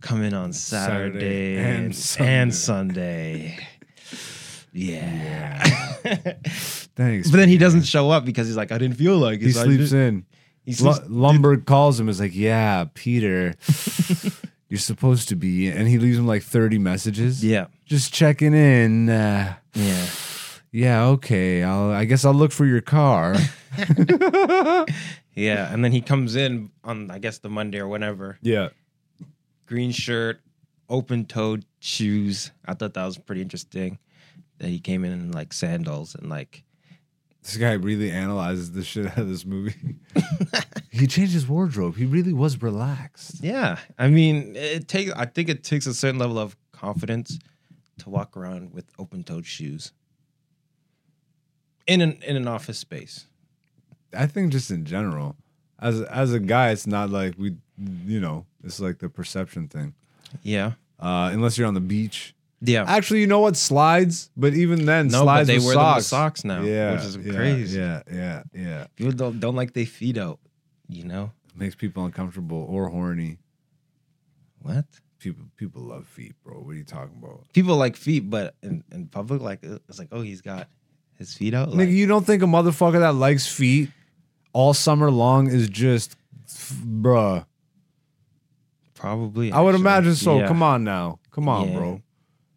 [0.00, 3.58] come in on Saturday, Saturday and Sunday." and Sunday."
[4.72, 5.62] Yeah.
[6.94, 7.28] Thanks.
[7.28, 7.60] But then he man.
[7.60, 9.46] doesn't show up because he's like, I didn't feel like it.
[9.46, 10.24] He so sleeps in.
[10.64, 12.08] He sleeps, Lumbergh calls him.
[12.08, 13.54] Is like, yeah, Peter,
[14.68, 17.44] you're supposed to be, and he leaves him like 30 messages.
[17.44, 19.08] yeah, just checking in.
[19.08, 20.06] Uh, yeah.
[20.72, 21.62] Yeah, okay.
[21.62, 21.90] I'll.
[21.90, 23.36] I guess I'll look for your car.
[25.34, 28.38] Yeah, and then he comes in on I guess the Monday or whenever.
[28.42, 28.70] yeah.
[29.66, 30.40] Green shirt,
[30.88, 32.50] open-toed shoes.
[32.66, 33.98] I thought that was pretty interesting.
[34.58, 36.64] That he came in in like sandals and like
[37.42, 39.96] This guy really analyzes the shit out of this movie.
[40.90, 41.96] he changed his wardrobe.
[41.96, 43.42] He really was relaxed.
[43.42, 43.78] yeah.
[43.98, 45.12] I mean, it takes.
[45.12, 47.38] I think it takes a certain level of confidence
[47.98, 49.92] to walk around with open-toed shoes
[51.86, 53.26] in an in an office space.
[54.16, 55.36] I think just in general,
[55.78, 57.56] as as a guy, it's not like we,
[58.06, 59.94] you know, it's like the perception thing.
[60.42, 62.34] Yeah, Uh, unless you're on the beach.
[62.60, 62.84] yeah.
[62.86, 63.56] Actually, you know what?
[63.56, 66.40] Slides, but even then, no, but slides they with wear them with socks.
[66.40, 67.78] socks now, Yeah, which is yeah, crazy.
[67.78, 68.86] Yeah, yeah, yeah.
[68.96, 70.38] People don't don't like their feet out.
[70.88, 73.38] You know makes people uncomfortable or horny.
[74.62, 74.84] what?
[75.18, 76.60] People people love feet, bro.
[76.60, 77.44] What are you talking about?
[77.52, 80.68] people like feet, but in, in public, like it's like, oh, he's got
[81.20, 81.68] his feet out.
[81.68, 83.90] Nigga, Like, you don't think a motherfucker that likes feet
[84.52, 86.16] all summer long is just,
[86.48, 87.46] bruh?
[88.94, 89.52] probably.
[89.52, 89.80] I would actually.
[89.82, 90.38] imagine so.
[90.40, 90.48] Yeah.
[90.48, 91.76] Come on now, come on, Yeah.
[91.78, 92.02] bro.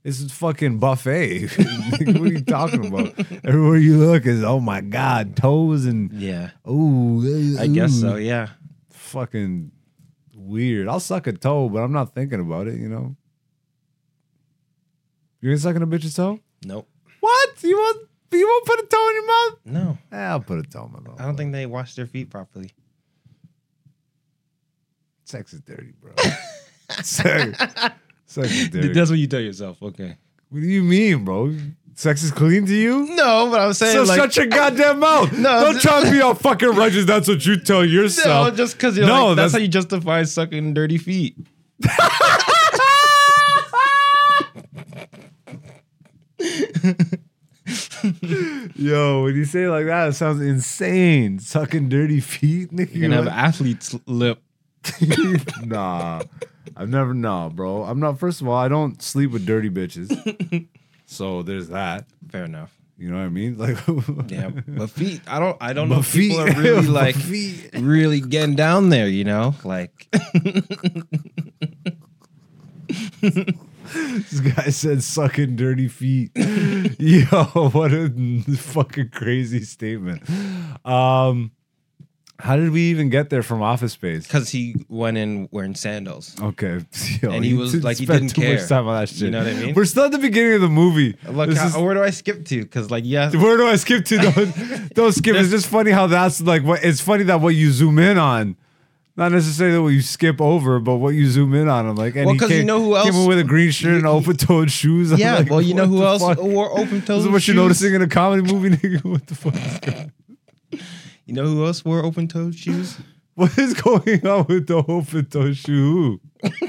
[0.03, 1.47] This is fucking buffet.
[1.57, 3.17] What are you talking about?
[3.45, 7.23] Everywhere you look is oh my god, toes and Yeah, oh,
[7.59, 8.15] I guess so.
[8.17, 8.49] Yeah,
[8.91, 9.71] Fucking
[10.35, 10.87] weird.
[10.89, 12.77] I'll suck a toe, but I'm not thinking about it.
[12.79, 13.15] You know.
[15.39, 16.39] You ain't sucking a bitch's toe?
[16.65, 16.87] nope,
[17.21, 17.49] What?
[17.63, 18.09] You won't?
[18.33, 19.59] You won't put a toe in your mouth?
[19.65, 19.97] no.
[20.11, 21.19] Eh, I'll put a toe in my mouth.
[21.21, 22.71] I don't think they wash their feet properly.
[25.25, 26.11] Sex is dirty, bro.
[27.01, 27.57] sex,
[28.25, 28.89] sex is dirty.
[28.93, 29.81] That's what you tell yourself.
[29.81, 30.17] Okay.
[30.49, 31.55] what do you mean, bro?
[31.95, 33.07] Sex is clean to you?
[33.15, 35.31] No, but I'm saying So like shut your goddamn mouth.
[35.37, 37.05] No, Don't th- try to be all fucking righteous.
[37.05, 38.55] That's what you tell no, yourself.
[38.55, 41.35] just because you're No, like that's- that's, how you justify sucking dirty feet.
[48.75, 51.39] Yo, when you say it like that, it sounds insane.
[51.39, 52.93] Sucking dirty feet, nigga.
[52.93, 54.39] You're gonna have athlete's lip.
[55.63, 56.21] nah,
[56.75, 57.13] I've never.
[57.13, 57.83] Nah, bro.
[57.83, 58.19] I'm not.
[58.19, 60.67] First of all, I don't sleep with dirty bitches.
[61.05, 62.05] so there's that.
[62.29, 62.75] Fair enough.
[62.97, 63.57] You know what I mean?
[63.57, 63.77] Like,
[64.31, 65.21] Yeah, but feet.
[65.27, 65.57] I don't.
[65.61, 65.99] I don't know.
[65.99, 67.69] If people are feet- really like feet.
[67.73, 69.07] really getting down there.
[69.07, 70.07] You know, like
[73.93, 76.31] This guy said sucking dirty feet.
[76.35, 78.09] Yo, what a
[78.57, 80.21] fucking crazy statement.
[80.85, 81.51] Um,
[82.39, 84.27] how did we even get there from Office Space?
[84.27, 86.35] because he went in wearing sandals.
[86.41, 86.79] Okay,
[87.21, 88.57] Yo, And he was like, he didn't too care.
[88.57, 89.21] much time on that shit.
[89.21, 89.73] You know what I mean?
[89.75, 91.15] We're still at the beginning of the movie.
[91.27, 92.61] Look, how, is- where do I skip to?
[92.63, 94.17] Because like, yeah, where do I skip to?
[94.17, 95.35] Don't, don't skip.
[95.35, 96.83] It's just funny how that's like what.
[96.83, 98.57] It's funny that what you zoom in on.
[99.15, 101.85] Not necessarily what you skip over, but what you zoom in on.
[101.87, 103.69] I'm like, and Well, he 'cause you know who else Came in with a green
[103.69, 105.11] shirt and open-toed shoes.
[105.11, 105.35] I'm yeah.
[105.37, 106.41] like, well, you know who else fuck?
[106.41, 107.07] wore open toes?
[107.23, 107.55] This is what you're shoes?
[107.55, 109.03] noticing in a comedy movie, nigga.
[109.09, 109.53] What the fuck?
[109.55, 110.11] Is going,
[111.27, 112.97] You know who else wore open toed shoes?
[113.35, 116.19] what is going on with the open toed shoe?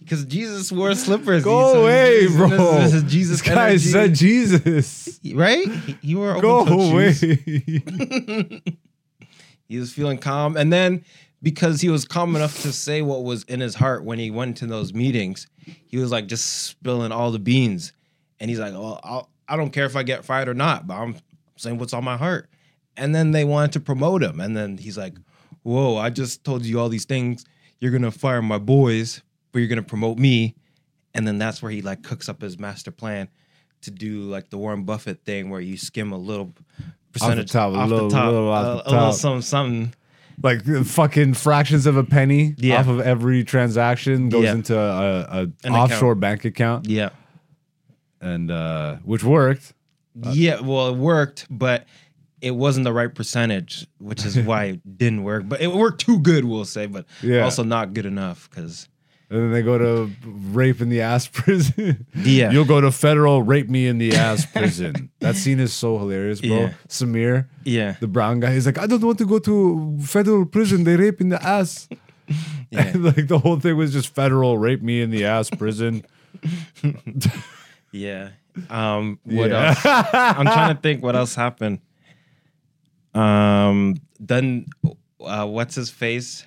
[0.00, 1.44] Because Jesus wore slippers.
[1.44, 2.48] Go So away, bro.
[2.80, 3.40] This is Jesus.
[3.42, 3.78] This guy energy.
[3.90, 5.20] said Jesus.
[5.34, 5.68] right.
[6.02, 7.20] He wore open toed shoes.
[7.20, 8.62] Go away.
[9.68, 11.04] He was feeling calm, and then
[11.42, 14.56] because he was calm enough to say what was in his heart when he went
[14.58, 15.46] to those meetings,
[15.86, 17.92] he was like just spilling all the beans,
[18.38, 20.94] and he's like, "Well, I'll, I don't care if I get fired or not, but
[20.94, 21.16] I'm
[21.56, 22.48] saying what's on my heart."
[22.96, 25.14] And then they wanted to promote him, and then he's like,
[25.62, 27.44] "Whoa, I just told you all these things.
[27.80, 29.22] You're gonna fire my boys,
[29.52, 30.54] but you're gonna promote me."
[31.14, 33.28] And then that's where he like cooks up his master plan
[33.82, 36.54] to do like the Warren Buffett thing, where you skim a little
[37.12, 39.14] percentage top, a off little- the top, little off a, the a little top.
[39.14, 39.94] something, something.
[40.42, 42.80] Like fucking fractions of a penny Yeah.
[42.80, 44.52] off of every transaction goes Yeah.
[44.52, 46.20] into a, a An offshore account.
[46.20, 47.10] bank account, Yeah,
[48.20, 49.72] and uh, which worked.
[50.32, 50.60] yeah.
[50.60, 51.86] Well, it worked, but
[52.40, 55.48] it wasn't the right percentage, which is why it didn't work.
[55.48, 57.40] But it worked too good, we'll say, but Yeah.
[57.44, 58.88] also not good enough because
[59.30, 60.10] And then they go to
[60.50, 62.04] rape in the ass prison.
[62.16, 62.50] Yeah.
[62.50, 65.08] You'll go to federal rape me in the ass prison.
[65.20, 66.50] that scene is so hilarious, bro.
[66.50, 66.72] Yeah.
[66.88, 70.82] Samir, yeah, the brown guy, he's like, I don't want to go to federal prison.
[70.82, 71.88] They rape in the ass.
[72.70, 72.88] yeah.
[72.88, 76.04] And like the whole thing was just federal rape me in the ass prison.
[77.92, 78.30] yeah.
[78.68, 79.68] Um, what Yeah.
[79.68, 79.78] else?
[79.84, 81.78] I'm trying to think what else happened.
[83.14, 84.66] Um, then
[85.24, 86.46] uh, what's his face?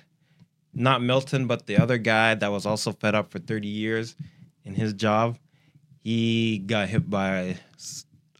[0.74, 4.16] Not Milton, but the other guy that was also fed up for 30 years
[4.64, 5.38] in his job.
[6.02, 7.54] He got hit by a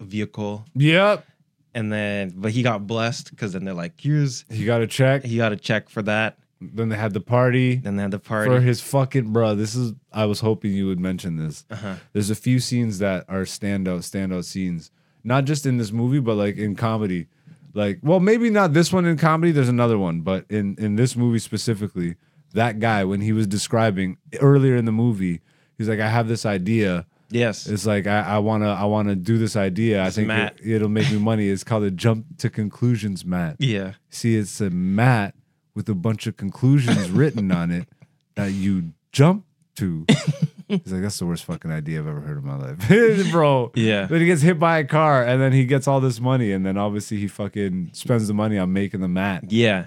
[0.05, 1.27] vehicle, Yep.
[1.75, 5.25] and then but he got blessed because then they're like, here's He got a check.
[5.25, 6.39] he got a check for that.
[6.61, 8.51] Then they had the party Then they had the party.
[8.51, 9.55] for his fucking bro.
[9.55, 11.65] This is I was hoping you would mention this.
[11.71, 11.97] uh-huh.
[12.13, 14.91] There's a few scenes that are standout, standout scenes.
[15.23, 17.29] Not just in this movie, but like in comedy.
[17.75, 19.53] Like, well, maybe not this one in comedy.
[19.53, 22.15] There's another one, but in in this movie specifically,
[22.53, 25.41] that guy when he was describing earlier in the movie,
[25.77, 27.07] he's like, I have this idea.
[27.31, 27.67] Yes.
[27.67, 30.05] It's like I, I wanna I wanna do this idea.
[30.05, 30.55] I think Matt.
[30.61, 31.49] it, it'll make me money.
[31.49, 33.57] It's called a jump to conclusions mat.
[33.59, 33.95] yeah.
[34.09, 35.35] See, it's a mat
[35.75, 37.89] with a bunch of conclusions written on it
[38.37, 39.45] that you jump
[39.77, 40.07] to.
[40.69, 43.71] He's like, that's the worst fucking idea I've ever heard in my life, bro.
[43.75, 44.07] Yeah.
[44.07, 46.65] Then he gets hit by a car, and then he gets all this money, and
[46.65, 49.53] then obviously he fucking spends the money on making the mat.
[49.53, 49.87] Yeah.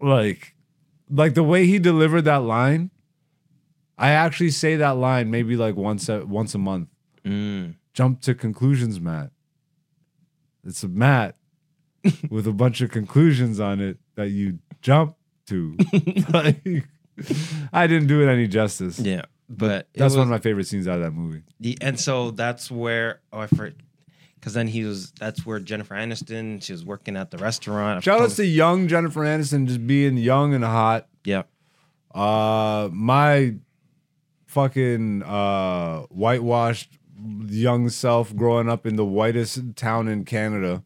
[0.00, 0.54] Like,
[1.10, 2.90] like the way he delivered that line.
[4.00, 6.88] I actually say that line maybe like once a once a month.
[7.24, 7.74] Mm.
[7.94, 9.32] Jump to conclusions, Matt.
[10.64, 11.34] It's a mat
[12.30, 15.16] with a bunch of conclusions on it that you jump
[15.46, 15.76] to.
[16.32, 16.86] like,
[17.72, 19.00] I didn't do it any justice.
[19.00, 19.22] Yeah.
[19.50, 21.42] But That's one of my favorite scenes out of that movie.
[21.58, 23.72] the, and so that's where oh I forgot
[24.34, 28.04] because then he was that's where Jennifer Aniston she was working at the restaurant.
[28.04, 31.08] Shout out to young Jennifer Aniston just being young and hot.
[31.24, 31.42] yeah.
[32.14, 33.54] Uh, my
[34.46, 36.98] fucking uh whitewashed
[37.46, 40.82] young self growing up in the whitest town in Canada.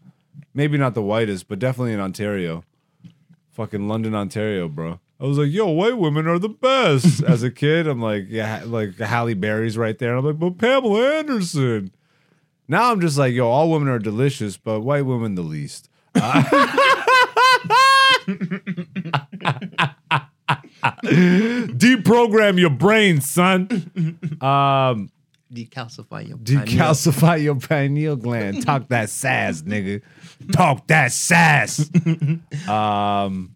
[0.55, 2.65] Maybe not the whitest, but definitely in Ontario.
[3.53, 5.01] Fucking London, Ontario, bro.
[5.23, 7.23] I was like, yo, white women are the best.
[7.23, 10.17] As a kid, I'm like, yeah, like Halle Berry's right there.
[10.17, 11.93] I'm like, but Pamela Anderson.
[12.67, 15.89] Now I'm just like, yo, all women are delicious, but white women the least.
[21.73, 24.19] Deprogram your brain, son.
[24.41, 25.11] Um,
[25.53, 28.65] Decalcify your decalcify your pineal gland.
[28.65, 30.03] Talk that sass, nigga.
[30.53, 31.89] Talk that sass.
[32.69, 33.55] um,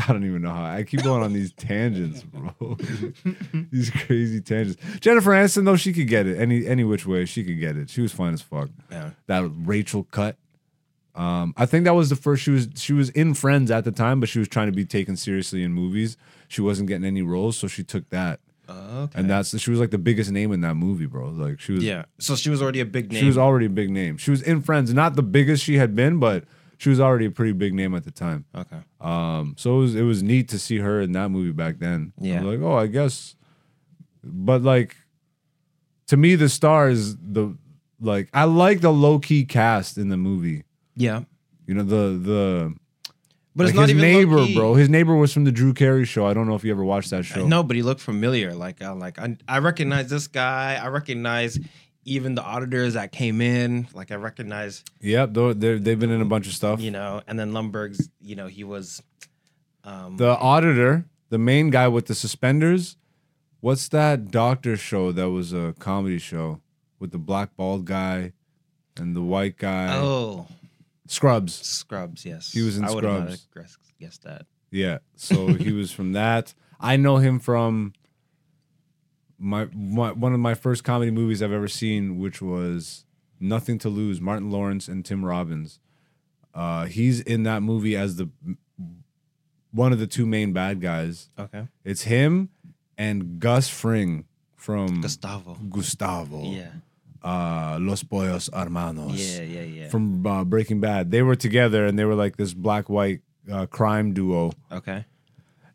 [0.08, 0.64] I don't even know how.
[0.64, 2.76] I keep going on these tangents, bro.
[3.70, 4.80] these crazy tangents.
[5.00, 7.24] Jennifer Aniston, though, she could get it any any which way.
[7.24, 7.90] She could get it.
[7.90, 8.70] She was fine as fuck.
[8.90, 9.10] Yeah.
[9.26, 10.36] That Rachel cut.
[11.14, 13.92] Um, I think that was the first she was she was in Friends at the
[13.92, 16.16] time, but she was trying to be taken seriously in movies.
[16.48, 18.40] She wasn't getting any roles, so she took that.
[18.68, 19.18] Okay.
[19.18, 21.28] And that's she was like the biggest name in that movie, bro.
[21.28, 22.04] Like she was yeah.
[22.18, 23.20] So she was already a big name.
[23.20, 24.16] she was already a big name.
[24.16, 26.44] She was in Friends, not the biggest she had been, but
[26.80, 28.46] she was already a pretty big name at the time.
[28.54, 28.78] okay.
[29.02, 32.12] Um, so it was it was neat to see her in that movie back then.
[32.20, 32.42] I Yeah.
[32.42, 33.36] was like, oh, I guess.
[34.24, 34.96] But like,
[36.08, 37.56] to me, the star is the
[38.00, 40.64] like I like the low key cast in the movie.
[40.96, 41.22] Yeah.
[41.66, 42.74] You know the the
[43.54, 44.74] But it's not his even neighbor, bro.
[44.74, 46.26] His neighbor was from the Drew Carey show.
[46.26, 47.46] I don't know if you ever watched that show.
[47.46, 48.54] No, but he looked familiar.
[48.54, 50.80] Like I like I, I recognize this guy.
[50.82, 51.58] I recognize
[52.10, 53.86] even the auditors that came in.
[53.94, 56.80] Like I recognize, Yep, they're- they've been in a bunch of stuff.
[56.80, 59.02] you know, and then Lumbergh's, you know, he was
[59.84, 62.96] um The auditor, the main guy with the suspenders.
[63.60, 66.60] What's that doctor show that was a comedy show
[66.98, 68.32] with the black bald guy
[68.96, 69.94] and the white guy?
[69.96, 70.46] oh
[71.06, 71.54] Scrubs.
[71.54, 72.52] Scrubs, yes.
[72.52, 73.46] He was in I would have Scrubs.
[73.54, 74.46] guessed- guessed that.
[74.70, 74.98] Yeah.
[75.16, 76.54] So he was from that.
[76.80, 77.92] I know him from
[79.40, 83.04] my, my one of my first comedy movies I've ever seen, which was
[83.40, 85.80] Nothing to Lose, Martin Lawrence and Tim Robbins.
[86.54, 88.28] Uh, he's in that movie as the
[89.72, 91.30] one of the two main bad guys.
[91.38, 91.66] Okay.
[91.84, 92.50] It's him
[92.98, 94.26] and Gus Fring
[94.56, 95.54] from Gustavo.
[95.70, 96.42] Gustavo.
[96.44, 96.68] Yeah.
[97.22, 99.18] Uh, Los Pollos Hermanos.
[99.18, 99.88] Yeah, yeah, yeah.
[99.88, 101.10] From uh, Breaking Bad.
[101.10, 104.52] They were together and they were like this black white uh, crime duo.
[104.70, 105.04] okay.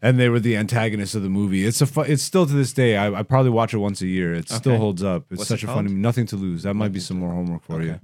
[0.01, 1.65] And they were the antagonists of the movie.
[1.65, 2.97] It's a fu- it's still to this day.
[2.97, 4.33] I, I probably watch it once a year.
[4.35, 5.25] It still holds up.
[5.31, 6.63] It's What's such it a funny nothing to lose.
[6.63, 7.85] That might be some more homework for Okay.
[7.85, 7.99] you.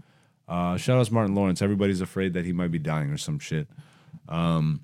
[0.48, 1.62] Uh, shout out to Martin Lawrence.
[1.62, 3.68] Everybody's afraid that he might be dying or some shit.
[4.28, 4.82] Um,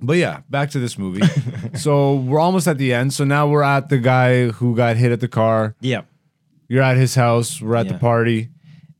[0.00, 1.26] but yeah, back to this movie.
[1.78, 3.12] so we're almost at the end.
[3.12, 5.74] So now we're at the guy who got hit at the car.
[5.80, 6.02] Yeah.
[6.68, 7.60] You're at his house.
[7.60, 8.48] We're at the party.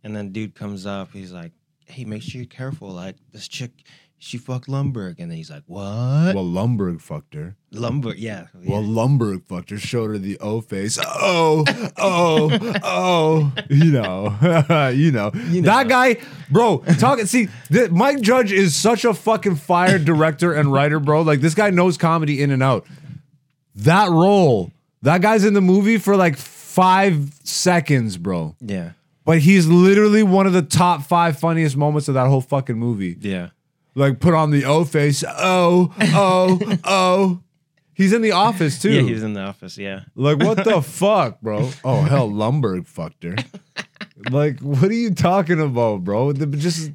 [0.03, 1.53] And then dude comes up, he's like,
[1.87, 2.89] Hey, make sure you're careful.
[2.91, 3.71] Like this chick,
[4.25, 5.17] she fucked Lumbergh.
[5.19, 6.35] And then he's like, What?
[6.35, 7.57] Well, Lumbergh fucked her.
[7.73, 8.47] Lumbergh, yeah.
[8.61, 8.71] yeah.
[8.71, 10.99] Well, Lumbergh fucked her, showed her the O face.
[11.05, 11.65] Oh,
[11.99, 13.53] oh, oh.
[13.69, 15.31] You know, you know.
[15.31, 15.61] know.
[15.63, 16.17] That guy,
[16.51, 17.27] bro, talking.
[17.27, 21.23] See, th- Mike Judge is such a fucking fire director and writer, bro.
[21.23, 22.87] Like, this guy knows comedy in and out.
[23.75, 24.71] That role,
[25.03, 28.57] that guy's in the movie for like five seconds, bro.
[28.61, 28.93] yeah.
[29.27, 33.17] But he's literally one of the top five funniest moments of that whole fucking movie.
[33.21, 33.49] Yeah.
[33.95, 35.23] Like, put on the O face.
[35.27, 37.41] Oh, oh, oh.
[37.95, 38.91] He's in the office too.
[38.91, 40.01] Yeah, he was in the office, yeah.
[40.17, 41.71] Like what the fuck, bro?
[41.85, 43.37] Oh hell, Lumbergh fucked her.
[44.31, 46.33] like, what are you talking about, bro?
[46.33, 46.91] The, just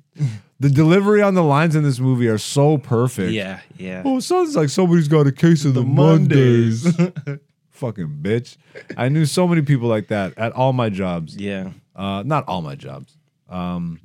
[0.59, 3.31] the delivery on the lines in this movie are so perfect.
[3.31, 4.03] Yeah, yeah.
[4.05, 6.83] Oh, it sounds like somebody's got a case of the, Mondays.
[7.69, 8.57] Fucking bitch.
[8.97, 11.37] I knew so many people like that at all my jobs.
[11.37, 11.71] Yeah.
[11.95, 13.15] Uh, not all my jobs.
[13.47, 14.01] Um,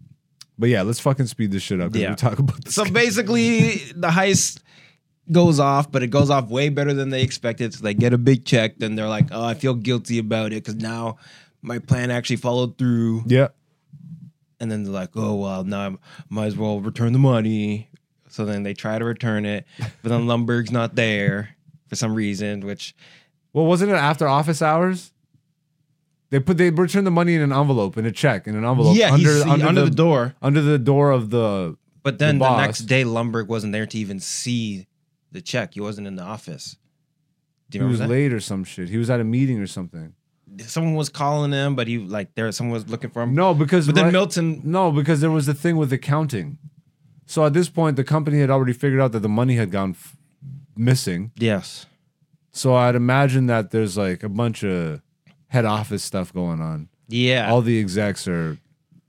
[0.59, 2.11] but yeah, let's fucking speed this shit up Yeah.
[2.11, 2.75] we talk about this.
[2.75, 4.61] So basically, the heist
[5.33, 7.73] goes off, but it goes off way better than they expected.
[7.75, 10.63] So they get a big check, then they're like, "Oh, I feel guilty about it
[10.65, 11.17] because now
[11.63, 13.49] my plan actually followed through." yeah.
[14.61, 15.97] And then they're like, "Oh well, now I
[16.29, 17.89] might as well return the money."
[18.29, 21.57] So then they try to return it, but then Lumbergh's not there
[21.89, 22.95] for some reason, which
[23.53, 25.13] Well, wasn't it after office hours?
[26.35, 28.97] They put they returned the money in an envelope in a check in an envelope
[28.97, 30.35] yeah, under he's under, under, the, the, door.
[30.43, 33.97] under the door of the But then the the, next day, Lumbergh wasn't there to
[33.97, 34.89] even see
[35.31, 35.75] the check.
[35.75, 36.75] He wasn't in the office.
[37.71, 38.89] Do he was remember late or some shit.
[38.89, 40.13] He was at a meeting or something.
[40.59, 43.37] Someone was calling him, but he like there someone was looking for him.
[43.37, 46.59] No, because But then right- Milton, no, because there was the thing with accounting.
[47.27, 49.91] So at this point, the company had already figured out that the money had gone
[49.91, 50.17] f-
[50.77, 51.31] missing.
[51.37, 51.87] yes,
[52.51, 55.01] So I'd imagine that there's like a bunch of
[55.55, 56.89] head office stuff going on.
[57.09, 58.59] yeah, All the execs are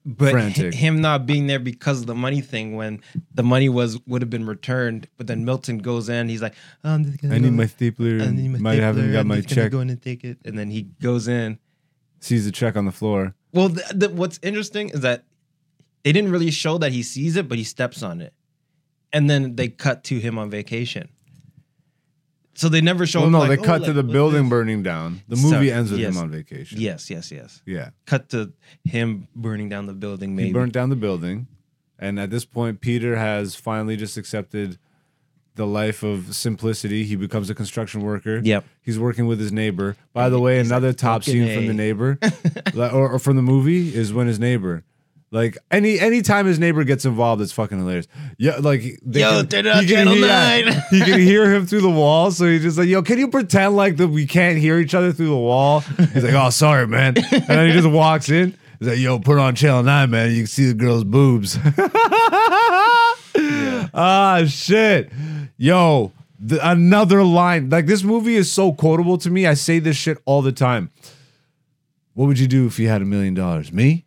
[0.05, 0.73] but frantic.
[0.75, 3.01] hi- him not being there because of the money thing when
[3.33, 5.07] the money was would have been returned.
[5.17, 8.19] But then Milton goes in, he's like, oh, "I'm just gonna I need my stapler.
[8.21, 9.71] I need my might haven't got my check.
[9.71, 11.57] Go in and take it, and then he goes in.
[12.19, 13.33] Sees the check on the floor.
[13.51, 15.25] Well, the, the, what's interesting is that
[16.03, 18.33] they didn't really show that he sees it, but he steps on it,
[19.11, 21.09] and then they cut to him on vacation.
[22.55, 23.19] So they never show.
[23.19, 25.21] Well, him no, like, they "Oh, cut like, to the building this?" burning down.
[25.27, 26.15] The So- movie ends with yes.
[26.15, 26.79] him on vacation.
[26.79, 27.61] Yes, yes, yes.
[27.65, 27.89] Yeah.
[28.05, 28.53] Cut to
[28.85, 30.35] him burning down the building.
[30.35, 31.47] Maybe He burnt down the building.
[31.99, 34.77] And at this point, Peter has finally just accepted
[35.55, 37.05] the life of simplicity.
[37.05, 38.41] He becomes a construction worker.
[38.43, 38.65] Yep.
[38.81, 39.95] He's working with his neighbor.
[40.13, 42.17] By the way, another top "Fucking scene from the neighbor
[42.77, 44.83] or, or from the movie is when his neighbor.
[45.35, 48.07] Like any anytime his neighbor gets involved, it's fucking hilarious.
[48.37, 50.81] Yeah, like they Yo, can, turn on he can channel hear- nine.
[50.91, 53.75] he can hear him through the wall, so he's just like, "Yo, can you pretend
[53.75, 55.81] like that we can't hear each other through the wall?"
[56.13, 58.55] He's like, "Oh, sorry, man," and then he just walks in.
[58.79, 60.31] He's like, "Yo, put on channel nine, man.
[60.31, 61.59] You can see the girl's boobs."
[63.97, 65.11] Ah, shit.
[65.57, 67.69] Yo, the, another line.
[67.69, 69.45] Like this movie is so quotable to me.
[69.47, 70.91] I say this shit all the time.
[72.13, 73.71] What would you do if you had a million dollars?
[73.71, 74.04] Me?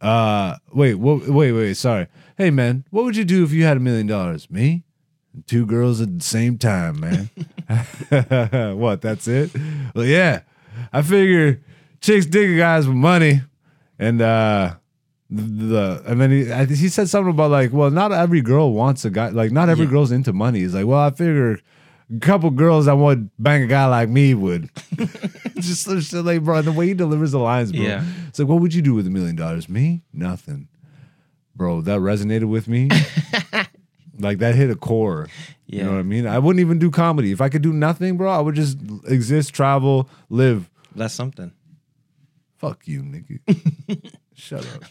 [0.00, 1.74] Uh, wait, what, wait, wait.
[1.76, 2.06] Sorry.
[2.38, 4.50] Hey, man, what would you do if you had a million dollars?
[4.50, 4.82] Me?
[5.46, 7.30] Two girls at the same time, man.
[8.78, 9.00] what?
[9.02, 9.50] That's it?
[9.94, 10.40] Well, yeah.
[10.92, 11.60] I figure
[12.00, 13.42] chicks dig guys with money,
[13.98, 14.74] and uh,
[15.28, 19.04] the, and then he I, he said something about like, well, not every girl wants
[19.04, 19.28] a guy.
[19.28, 19.90] Like, not every Yeah.
[19.92, 20.60] girl's into money.
[20.60, 21.60] He's like, well, I figure
[22.18, 24.70] couple girls that would bang a guy like me would.
[25.56, 27.82] Just so like, bro, the way he delivers the lines, bro.
[27.82, 28.04] Yeah.
[28.28, 29.68] It's like, what would you do with a million dollars?
[29.68, 30.02] Me?
[30.12, 30.68] Nothing.
[31.54, 32.88] Bro, that resonated with me.
[34.18, 35.28] like that hit a core.
[35.66, 35.78] Yeah.
[35.78, 36.26] You know what I mean?
[36.26, 37.32] I wouldn't even do comedy.
[37.32, 40.70] If I could do nothing, bro, I would just exist, travel, live.
[40.94, 41.52] that's something.
[42.58, 43.40] Fuck you, nigga.
[44.34, 44.82] Shut up.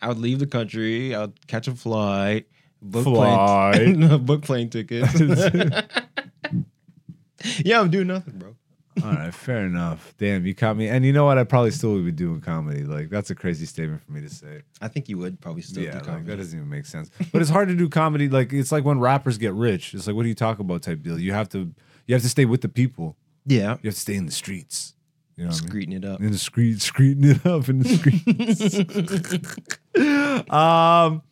[0.00, 1.14] I would leave the country.
[1.14, 2.46] I would catch a flight,
[2.82, 3.74] book Flight.
[3.76, 5.20] plane, no, book plane tickets.
[7.64, 8.56] yeah, I'm doing nothing, bro.
[9.04, 10.12] All right, fair enough.
[10.18, 10.88] Damn, you caught me.
[10.88, 11.38] And you know what?
[11.38, 12.82] I probably still would be doing comedy.
[12.84, 14.62] Like that's a crazy statement for me to say.
[14.82, 16.26] I think you would probably still yeah, do like, comedy.
[16.26, 17.10] that doesn't even make sense.
[17.32, 18.28] But it's hard to do comedy.
[18.28, 19.94] Like it's like when rappers get rich.
[19.94, 21.18] It's like what do you talk about type deal.
[21.18, 21.72] You have to
[22.06, 23.16] you have to stay with the people.
[23.46, 24.94] yeah, You have to stay in the streets.
[25.36, 25.68] You know what I mean?
[25.68, 26.20] screeting it up.
[26.20, 27.88] in the street, screeting it up in the
[29.94, 30.52] streets.
[30.52, 31.22] um,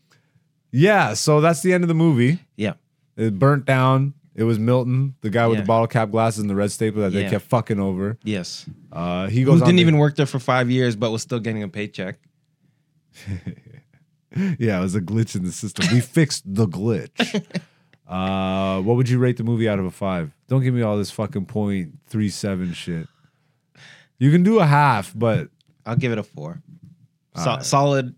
[0.71, 1.15] yeah.
[1.15, 2.39] So that's the end of the movie.
[2.57, 2.75] Yeah,
[3.17, 4.15] It burnt down.
[4.35, 5.63] It was Milton, the guy with Yeah.
[5.63, 7.31] the bottle cap glasses and the red staple that they Yeah.
[7.31, 8.19] kept fucking over.
[8.23, 8.67] yes.
[8.93, 9.63] Uh, he Who goes.
[9.63, 12.19] on didn't even work there for five years, but was still getting a paycheck.
[14.59, 15.87] Yeah, it was a glitch in the system.
[15.91, 17.43] We fixed the glitch.
[18.07, 20.33] Uh, what would you rate the movie out of a five?
[20.49, 23.09] Don't give me all this fucking point three seven shit.
[24.19, 25.49] You can do a half, but
[25.87, 26.63] I'll give it a four.
[27.37, 27.59] So-.
[27.63, 28.15] Solid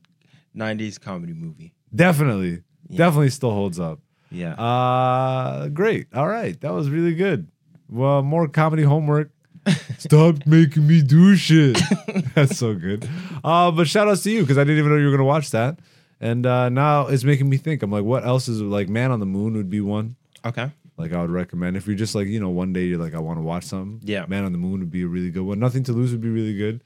[0.57, 1.73] '90s comedy movie.
[1.95, 2.62] Definitely,
[2.95, 4.01] definitely still holds up.
[4.30, 4.55] Yeah.
[4.55, 6.07] Uh great.
[6.14, 6.59] All right.
[6.61, 7.49] That was really good.
[7.88, 9.30] Well, more comedy homework.
[9.99, 11.78] Stop making me do shit.
[12.34, 13.09] That's so good.
[13.45, 15.51] Uh, but shout outs to you because I didn't even know you were gonna watch
[15.51, 15.78] that.
[16.20, 17.82] And uh, now it's making me think.
[17.82, 20.16] I'm like, what else is like Man on the Moon would be one.
[20.45, 20.70] okay.
[20.97, 23.18] Like I would recommend if you're just like, you know, one day you're like, I
[23.20, 24.01] want to watch something.
[24.07, 24.26] Yeah.
[24.28, 25.59] Man on the Moon would be a really good one.
[25.59, 26.82] Nothing to Lose would be really good.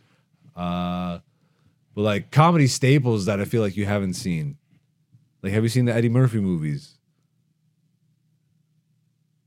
[0.56, 1.18] Uh
[1.94, 4.56] but like comedy staples that I feel like you haven't seen.
[5.44, 6.96] Like, have you seen the Eddie Murphy movies?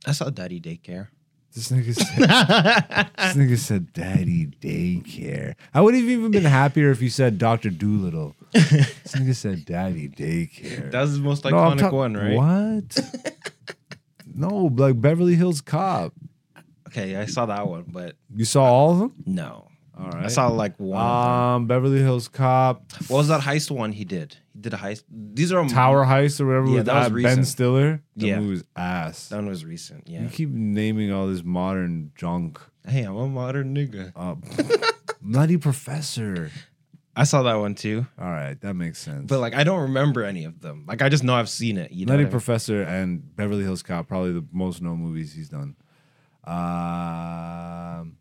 [0.06, 1.08] I saw Daddy Daycare.
[1.56, 5.56] This nigga said, this nigga said daddy daycare.
[5.74, 7.72] I would have even been happier if you said Dr.
[7.72, 8.36] Dolittle.
[8.54, 10.92] this nigga said daddy daycare.
[10.92, 12.36] That was the most No, I'm iconic one, right?
[12.36, 13.34] What?
[14.36, 16.14] no, like Beverly Hills Cop.
[16.90, 19.14] Okay, I saw that one, but You saw all of them?
[19.26, 19.68] no.
[20.00, 20.26] All right.
[20.26, 21.02] I saw like one.
[21.02, 24.38] of um Beverly Hills Cop, What was that heist one he did?
[24.54, 25.04] He did a heist.
[25.10, 27.48] These are Tower Heist or whatever Yeah, with that was uh, Ben recent.
[27.48, 28.02] Stiller.
[28.16, 28.40] The Yeah.
[28.40, 29.30] movie was ass.
[29.30, 30.08] That one was recent.
[30.08, 30.20] Yeah.
[30.20, 30.32] You Yeah.
[30.32, 32.60] keep naming all this modern junk.
[32.88, 34.12] Hey, I'm a modern nigga.
[34.16, 34.36] Uh,
[35.22, 36.52] Nutty Professor.
[37.16, 39.26] I saw that one too, All right, that makes sense.
[39.28, 40.86] but like I don't remember any of them.
[40.88, 41.92] Like I just know I've seen it.
[41.92, 42.14] You know.
[42.14, 42.32] Nutty what I mean?
[42.32, 45.76] Professor and Beverly Hills Cop, probably the most known movies he's done.
[46.46, 48.17] Um,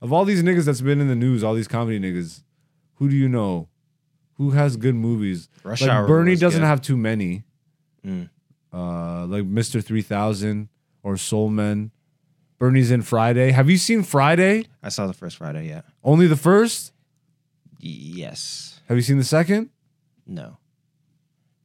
[0.00, 2.42] of all these niggas that's been in the news, all these comedy niggas,
[2.94, 3.68] who do you know?
[4.34, 5.48] Who has good movies?
[5.64, 6.66] Rush like Hour Bernie doesn't good.
[6.66, 7.44] have too many.
[8.06, 8.30] Mm.
[8.72, 9.82] Uh, like Mr.
[9.84, 10.68] 3000
[11.02, 11.90] or Soul Men.
[12.58, 13.50] Bernie's in Friday.
[13.52, 14.66] Have you seen Friday?
[14.82, 15.68] I saw the first Friday.
[15.68, 15.82] Yeah.
[16.02, 16.92] Only the first?
[17.78, 18.80] Yes.
[18.88, 19.70] Have you seen the second?
[20.26, 20.58] No.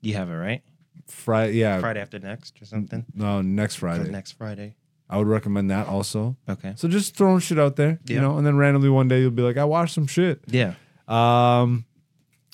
[0.01, 0.61] You have it right.
[1.07, 1.79] Friday, yeah.
[1.79, 3.05] Friday after next or something.
[3.13, 4.09] No, next Friday.
[4.09, 4.75] next Friday.
[5.09, 6.35] I would recommend that also.
[6.49, 6.73] Okay.
[6.75, 9.43] So just throwing shit out there, you know, and then randomly one day you'll be
[9.43, 10.41] like, I watched some shit.
[10.47, 10.73] Yeah.
[11.07, 11.85] Um,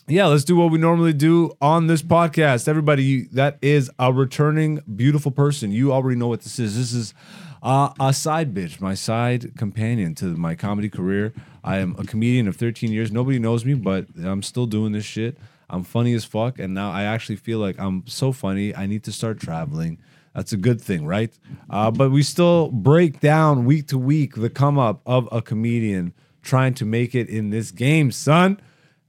[0.07, 2.67] yeah, let's do what we normally do on this podcast.
[2.67, 5.71] Everybody, you, that is a returning beautiful person.
[5.71, 6.75] You already know what this is.
[6.75, 7.13] This is
[7.61, 11.33] uh, a side bitch, my side companion to my comedy career.
[11.63, 13.11] I am a comedian of 13 years.
[13.11, 15.37] Nobody knows me, but I'm still doing this shit.
[15.69, 18.75] I'm funny as fuck, and now I actually feel like I'm so funny.
[18.75, 19.99] I need to start traveling.
[20.35, 21.37] That's a good thing, right?
[21.69, 26.13] Uh, but we still break down week to week the come up of a comedian
[26.41, 28.59] trying to make it in this game, son.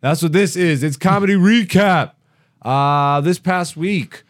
[0.01, 0.83] That's what this is.
[0.83, 2.13] It's comedy recap.
[2.63, 4.23] Uh, this past week.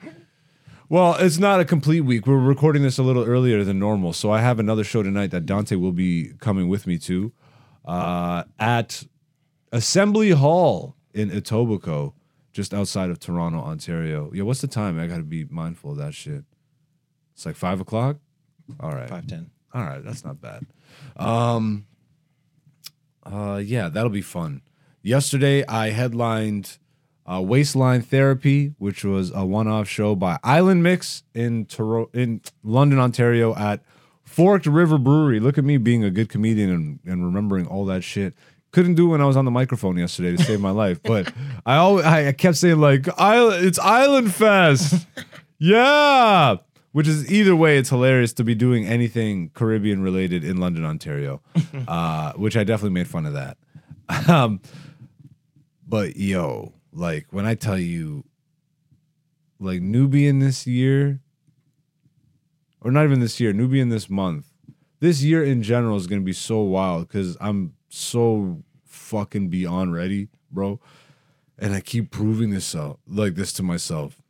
[0.88, 2.26] Well, it's not a complete week.
[2.26, 4.12] We're recording this a little earlier than normal.
[4.12, 7.32] So I have another show tonight that Dante will be coming with me to
[7.84, 9.04] uh, at
[9.72, 12.14] Assembly Hall in Etobicoke,
[12.52, 14.30] just outside of Toronto, Ontario.
[14.34, 14.98] Yeah, what's the time?
[14.98, 16.44] I got to be mindful of that shit.
[17.40, 18.18] It's like five o'clock.
[18.80, 19.08] All right.
[19.08, 19.50] Five ten.
[19.72, 20.66] All right, that's not bad.
[21.16, 21.86] Um,
[23.24, 24.60] uh, yeah, that'll be fun.
[25.02, 26.76] Yesterday, I headlined
[27.24, 32.98] uh, Waistline Therapy, which was a one-off show by Island Mix in Toro- in London,
[32.98, 33.80] Ontario, at
[34.22, 35.40] Forked River Brewery.
[35.40, 38.34] Look at me being a good comedian and, and remembering all that shit.
[38.70, 41.32] Couldn't do it when I was on the microphone yesterday to save my life, but
[41.64, 45.06] I always I kept saying like, "Island, it's Island Fest."
[45.62, 46.56] Yeah.
[46.92, 51.40] Which is either way, it's hilarious to be doing anything Caribbean related in London, Ontario.
[51.88, 53.56] uh, which I definitely made fun of that.
[54.28, 54.60] Um,
[55.86, 58.24] but yo, like when I tell you,
[59.60, 61.20] like Nubian this year,
[62.80, 64.46] or not even this year, Nubian this month,
[64.98, 70.28] this year in general is gonna be so wild because I'm so fucking beyond ready,
[70.50, 70.80] bro.
[71.58, 74.22] And I keep proving this out like this to myself.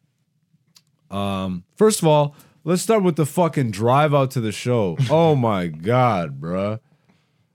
[1.11, 2.35] Um, first of all,
[2.65, 4.97] let's start with the fucking drive out to the show.
[5.11, 6.81] Oh my god, bruh.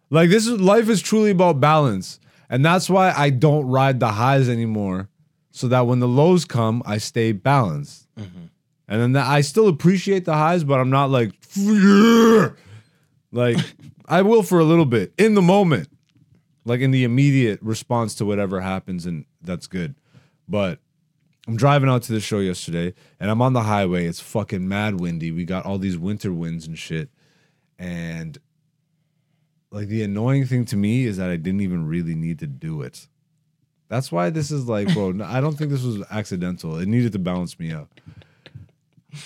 [0.09, 2.19] Like this is life is truly about balance.
[2.49, 5.09] And that's why I don't ride the highs anymore.
[5.51, 8.07] So that when the lows come, I stay balanced.
[8.17, 8.45] Mm-hmm.
[8.87, 11.31] And then that, I still appreciate the highs, but I'm not like
[13.31, 13.57] like
[14.07, 15.89] I will for a little bit in the moment.
[16.67, 19.93] Like in the immediate response to whatever happens, and that's good.
[20.47, 20.79] But
[21.47, 24.07] I'm driving out to the show yesterday, and I'm on the highway.
[24.07, 25.31] It's fucking mad windy.
[25.31, 27.09] We got all these winter winds and shit.
[27.77, 28.37] And
[29.69, 32.81] like the annoying thing to me is that I didn't even really need to do
[32.81, 33.07] it.
[33.89, 35.13] That's why this is like, bro.
[35.23, 36.77] I don't think this was accidental.
[36.77, 37.89] It needed to balance me out.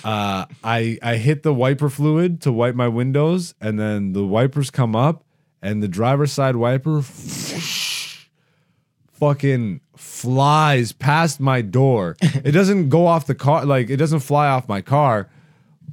[0.04, 4.70] Uh, I I hit the wiper fluid to wipe my windows, and then the wipers
[4.70, 5.24] come up,
[5.62, 7.02] and the driver's side wiper
[9.20, 12.16] fucking flies past my door.
[12.22, 15.30] it doesn't go off the car, like it doesn't fly off my car,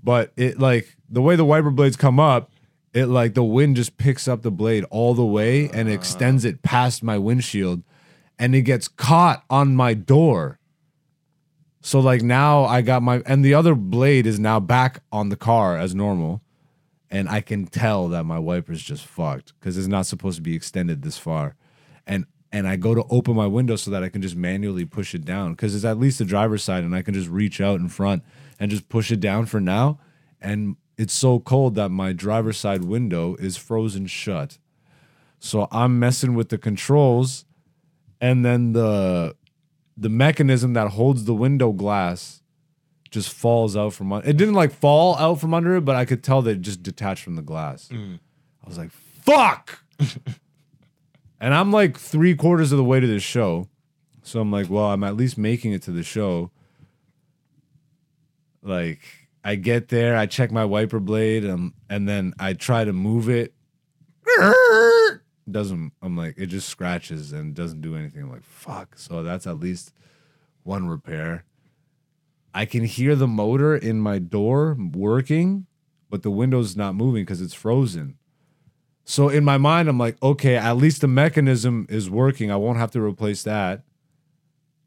[0.02, 2.50] but it like the way the wiper blades come up,
[2.92, 6.62] it like the wind just picks up the blade all the way and extends it
[6.62, 7.82] past my windshield,
[8.38, 10.58] and it gets caught on my door.
[11.82, 15.36] So like now I got my and the other blade is now back on the
[15.36, 16.42] car as normal.
[17.08, 20.56] And I can tell that my wiper's just fucked because it's not supposed to be
[20.56, 21.54] extended this far.
[22.04, 25.14] And and I go to open my window so that I can just manually push
[25.14, 27.80] it down because it's at least the driver's side and I can just reach out
[27.80, 28.22] in front
[28.58, 29.98] and just push it down for now.
[30.40, 34.56] And it's so cold that my driver's side window is frozen shut.
[35.38, 37.44] So I'm messing with the controls
[38.22, 39.36] and then the
[39.98, 42.40] the mechanism that holds the window glass
[43.10, 44.26] just falls out from under.
[44.26, 46.82] It didn't like fall out from under it, but I could tell that it just
[46.82, 47.88] detached from the glass.
[47.88, 48.18] Mm.
[48.64, 49.84] I was like, "Fuck!"
[51.40, 53.68] and I'm like three quarters of the way to this show,
[54.22, 56.50] so I'm like, "Well, I'm at least making it to the show."
[58.62, 59.00] Like,
[59.44, 63.28] I get there, I check my wiper blade, um, and then I try to move
[63.28, 63.54] it.
[65.48, 65.92] Doesn't.
[66.02, 68.22] I'm like, it just scratches and doesn't do anything.
[68.22, 68.98] I'm like, fuck.
[68.98, 69.92] So that's at least
[70.64, 71.44] one repair.
[72.52, 75.66] I can hear the motor in my door working,
[76.10, 78.18] but the window's not moving because it's frozen.
[79.08, 82.50] So in my mind, I'm like, okay, at least the mechanism is working.
[82.50, 83.82] I won't have to replace that.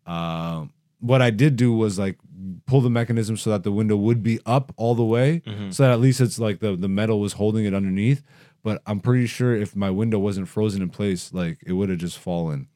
[0.05, 2.17] Um, what I did do was like
[2.65, 5.41] pull the mechanism so that the window would be up all the way,
[5.72, 8.22] so that at least it's like the the metal was holding it underneath.
[8.61, 11.99] But I'm pretty sure if my window wasn't frozen in place, like it would have
[11.99, 12.67] just fallen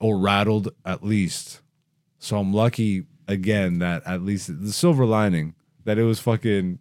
[0.00, 1.60] or rattled at least.
[2.18, 6.80] So I'm lucky again that at least the silver lining that it was fucking.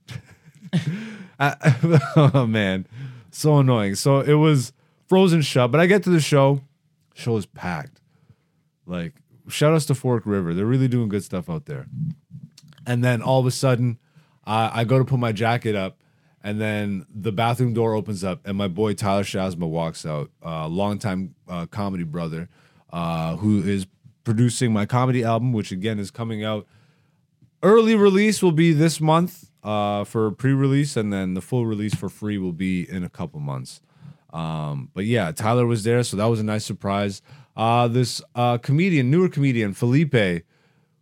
[1.39, 1.99] I-
[2.33, 2.87] oh man,
[3.31, 3.95] so annoying.
[3.95, 4.73] So it was
[5.07, 6.61] frozen shut, but I get to the show.
[7.13, 7.99] Show is packed.
[8.85, 9.13] Like
[9.47, 10.53] shout outs to Fork River.
[10.53, 11.87] They're really doing good stuff out there.
[12.85, 13.99] And then all of a sudden,
[14.45, 16.01] I I go to put my jacket up,
[16.43, 20.67] and then the bathroom door opens up, and my boy Tyler Shazma walks out, uh,
[20.67, 22.49] longtime uh, comedy brother,
[22.91, 23.85] uh, who is
[24.23, 26.65] producing my comedy album, which again is coming out.
[27.63, 32.09] Early release will be this month uh, for pre-release, and then the full release for
[32.09, 33.81] free will be in a couple months.
[34.33, 37.21] Um, but yeah, Tyler was there, so that was a nice surprise.
[37.55, 40.45] Uh, this uh, comedian, newer comedian, Felipe,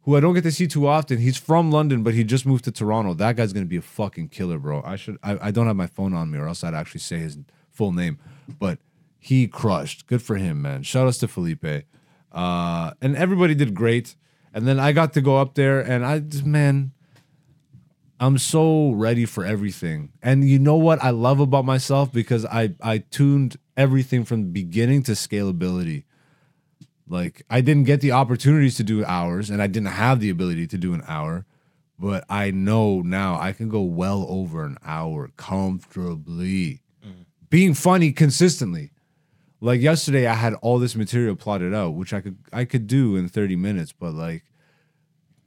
[0.04, 1.20] who I don't get to see too often.
[1.20, 3.14] He's from London, but he just moved to Toronto.
[3.14, 4.82] That guy's gonna be a fucking killer, bro.
[4.84, 5.18] I should.
[5.22, 7.38] I, I don't have my phone on me, or else I'd actually say his
[7.70, 8.18] full name.
[8.58, 8.80] But
[9.20, 10.08] he crushed.
[10.08, 10.84] Good for him, man.
[10.84, 11.86] Shout outs to Felipe.
[12.32, 14.16] Uh, and everybody did great.
[14.54, 16.92] And then I got to go up there, and I just man,
[18.20, 20.12] I'm so ready for everything.
[20.22, 24.50] And you know what I love about myself because I I tuned everything from the
[24.50, 26.04] beginning to scalability.
[27.08, 30.68] Like I didn't get the opportunities to do hours and I didn't have the ability
[30.68, 31.46] to do an hour,
[31.98, 36.82] but I know now I can go well over an hour comfortably.
[37.06, 37.26] Mm.
[37.50, 38.92] Being funny consistently.
[39.62, 43.16] Like yesterday I had all this material plotted out, which I could I could do
[43.16, 44.44] in 30 minutes, but like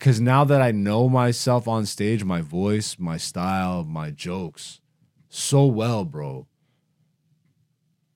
[0.03, 4.81] cuz now that I know myself on stage, my voice, my style, my jokes
[5.29, 6.47] so well, bro.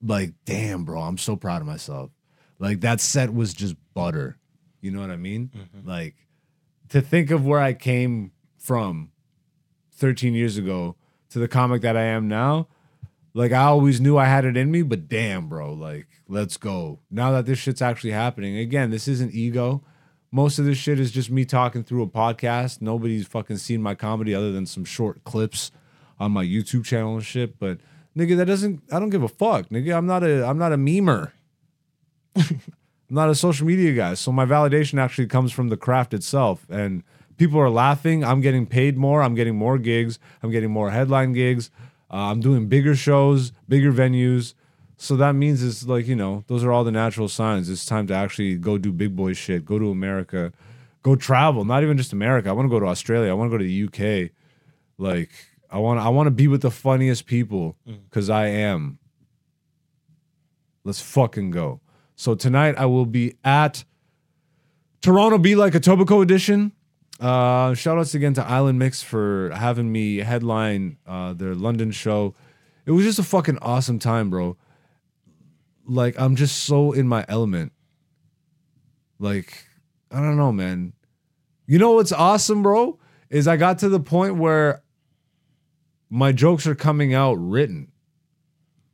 [0.01, 2.11] Like damn, bro, I'm so proud of myself.
[2.59, 4.37] Like that set was just butter.
[4.81, 5.51] You know what I mean?
[5.55, 5.87] Mm-hmm.
[5.87, 6.15] Like
[6.89, 9.11] to think of where I came from
[9.93, 10.95] 13 years ago
[11.29, 12.67] to the comic that I am now,
[13.33, 16.99] like I always knew I had it in me, but damn, bro, like let's go.
[17.09, 19.83] Now that this shit's actually happening, again, this isn't ego.
[20.31, 22.81] Most of this shit is just me talking through a podcast.
[22.81, 25.71] Nobody's fucking seen my comedy other than some short clips
[26.19, 27.57] on my YouTube channel and shit.
[27.59, 27.79] But
[28.15, 28.83] nigga, that doesn't.
[28.91, 29.95] I don't give a fuck, nigga.
[29.95, 30.45] I'm not a.
[30.45, 31.31] I'm not a memer.
[33.09, 34.15] I'm not a social media guy.
[34.15, 36.65] So my validation actually comes from the craft itself.
[36.69, 37.03] And
[37.37, 38.23] people are laughing.
[38.23, 39.21] I'm getting paid more.
[39.21, 40.19] I'm getting more gigs.
[40.43, 41.71] I'm getting more headline gigs.
[42.11, 44.53] Uh, I'm doing bigger shows, bigger venues.
[44.97, 47.69] So that means it's like, you know, those are all the natural signs.
[47.69, 50.51] It's time to actually go do big boy shit, go to America,
[51.03, 51.63] go travel.
[51.65, 52.49] Not even just America.
[52.49, 53.29] I want to go to Australia.
[53.29, 53.83] I want to go to the
[54.25, 54.31] UK.
[54.97, 55.29] Like,
[55.69, 58.97] I want I want to be with the funniest people because I am.
[60.83, 61.81] Let's fucking go.
[62.15, 63.83] So tonight I will be at
[65.01, 66.71] Toronto Be Like Etobicoke edition.
[67.19, 72.33] Uh, shout outs again to Island Mix for having me headline uh, their London show.
[72.85, 74.55] It was just a fucking awesome time, bro.
[75.87, 77.71] Like I'm just so in my element.
[79.19, 79.65] Like
[80.11, 80.93] I don't know, man.
[81.65, 82.99] You know what's awesome, bro?
[83.29, 84.83] Is I got to the point where
[86.09, 87.91] my jokes are coming out written.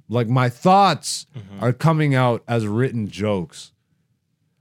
[0.10, 1.64] Like my thoughts mm-hmm.
[1.64, 3.72] are coming out as written jokes.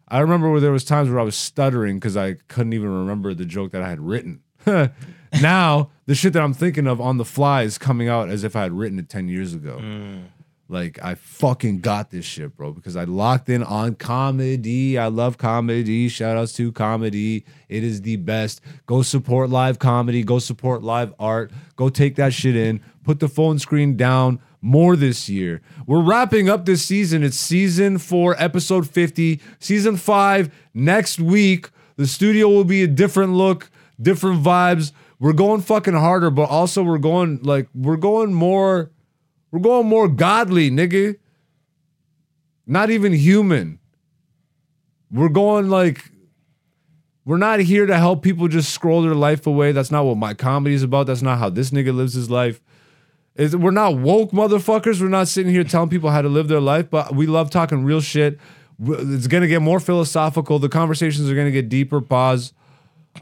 [0.09, 3.33] I remember where there was times where I was stuttering because I couldn't even remember
[3.33, 4.43] the joke that I had written.
[4.66, 8.55] now the shit that I'm thinking of on the fly is coming out as if
[8.55, 9.78] I had written it 10 years ago.
[9.80, 10.24] Mm.
[10.73, 14.97] Like I fucking got this shit, bro, because I locked in on comedy.
[14.97, 16.09] I love comedy.
[16.09, 17.45] Shout outs to comedy.
[17.68, 18.62] It is the best.
[18.87, 20.23] Go support live comedy.
[20.23, 21.53] Go support live art.
[21.77, 22.81] Go take that shit in.
[23.05, 25.61] Put the phone screen down more this year.
[25.87, 27.23] We're wrapping up this season.
[27.23, 29.43] It's season four, episode 50.
[29.59, 31.68] Season five next week.
[31.97, 33.70] The studio will be a different look,
[34.01, 34.93] different vibes.
[35.20, 38.91] We're going fucking harder, but also we're going like we're going more
[39.53, 41.16] we're going more godly, nigga.
[42.66, 43.78] Not even human.
[45.12, 46.11] We're going like
[47.24, 49.72] We're not here to help people just scroll their life away.
[49.72, 51.07] That's not what my comedy is about.
[51.07, 52.61] That's not how this nigga lives his life.
[53.36, 55.00] Is we're not woke motherfuckers.
[55.00, 57.84] We're not sitting here telling people how to live their life, but we love talking
[57.84, 58.40] real shit.
[58.84, 60.59] It's gonna get more philosophical.
[60.59, 62.00] The conversations are gonna get deeper.
[62.00, 62.53] Pause.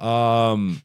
[0.00, 0.82] Um,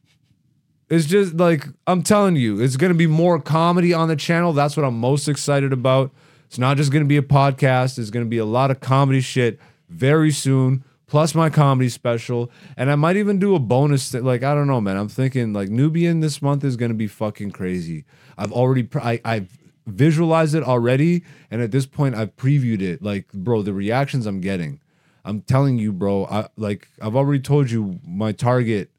[0.88, 4.52] it's just like I'm telling you, it's gonna be more comedy on the channel.
[4.52, 6.12] That's what I'm most excited about.
[6.46, 7.98] It's not just gonna be a podcast.
[7.98, 9.58] It's gonna be a lot of comedy shit
[9.88, 10.84] very soon.
[11.08, 14.12] Plus my comedy special, and I might even do a bonus.
[14.12, 14.96] Like I don't know, man.
[14.96, 18.04] I'm thinking like Nubian this month is gonna be fucking crazy.
[18.36, 19.56] I've already pr- I, I've
[19.86, 23.02] visualized it already, and at this point I've previewed it.
[23.02, 24.80] Like, bro, the reactions I'm getting.
[25.24, 26.26] I'm telling you, bro.
[26.26, 28.90] I like I've already told you my target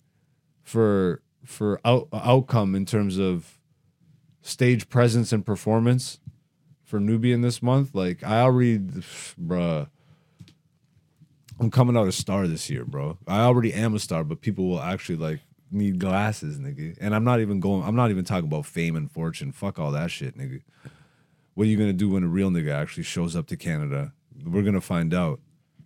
[0.64, 3.60] for for out, outcome in terms of
[4.42, 6.20] stage presence and performance
[6.84, 7.96] for Nubian this month.
[7.96, 9.88] Like I already, bruh,
[11.60, 13.18] I'm coming out a star this year, bro.
[13.28, 15.40] I already am a star, but people will actually like
[15.72, 16.98] need glasses, nigga.
[17.00, 17.84] And I'm not even going.
[17.84, 19.52] I'm not even talking about fame and fortune.
[19.52, 20.62] Fuck all that shit, nigga.
[21.54, 24.14] What are you gonna do when a real nigga actually shows up to Canada?
[24.46, 25.40] We're gonna find out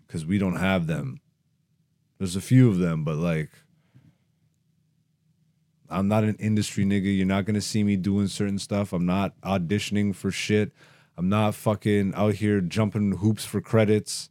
[0.05, 1.21] because we don't have them.
[2.17, 3.49] There's a few of them, but like
[5.91, 7.15] I'm not an industry nigga.
[7.15, 8.93] You're not gonna see me doing certain stuff.
[8.93, 10.71] I'm not auditioning for shit.
[11.17, 14.29] I'm not fucking out here jumping hoops for credits.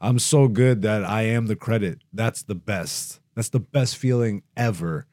[0.00, 2.00] I'm so good that I am the credit.
[2.12, 3.20] That's the best.
[3.34, 5.06] That's the best feeling ever.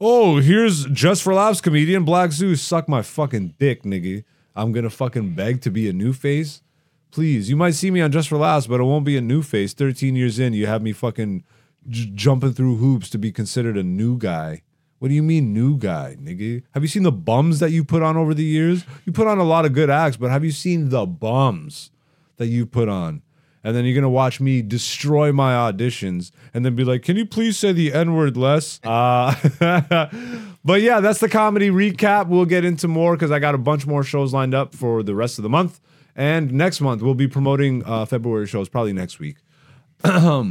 [0.00, 2.62] Oh, here's just for laughs comedian Black Zeus.
[2.62, 4.24] Suck my fucking dick, nigga.
[4.56, 6.62] I'm gonna fucking beg to be a new face.
[7.10, 9.42] Please, you might see me on Just for Laughs, but it won't be a new
[9.42, 9.74] face.
[9.74, 11.42] 13 years in, you have me fucking
[11.88, 14.62] j- jumping through hoops to be considered a new guy.
[15.00, 16.62] What do you mean, new guy, nigga?
[16.72, 18.84] Have you seen the bums that you put on over the years?
[19.06, 21.90] You put on a lot of good acts, but have you seen the bums
[22.36, 23.22] that you put on?
[23.64, 27.24] And then you're gonna watch me destroy my auditions and then be like, can you
[27.24, 28.78] please say the N word less?
[28.84, 29.34] Uh,
[30.66, 32.28] but yeah, that's the comedy recap.
[32.28, 35.14] We'll get into more because I got a bunch more shows lined up for the
[35.14, 35.80] rest of the month.
[36.14, 39.38] And next month, we'll be promoting uh, February shows, probably next week.
[40.02, 40.44] got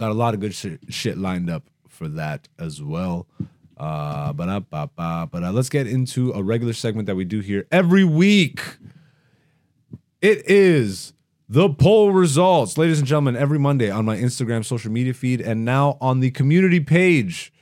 [0.00, 1.68] a lot of good shit, shit lined up
[2.02, 3.28] for that as well.
[3.76, 4.48] Uh, but
[4.98, 8.60] uh, let's get into a regular segment that we do here every week.
[10.20, 11.12] It is
[11.48, 15.64] the poll results, ladies and gentlemen, every Monday on my Instagram social media feed and
[15.64, 17.52] now on the community page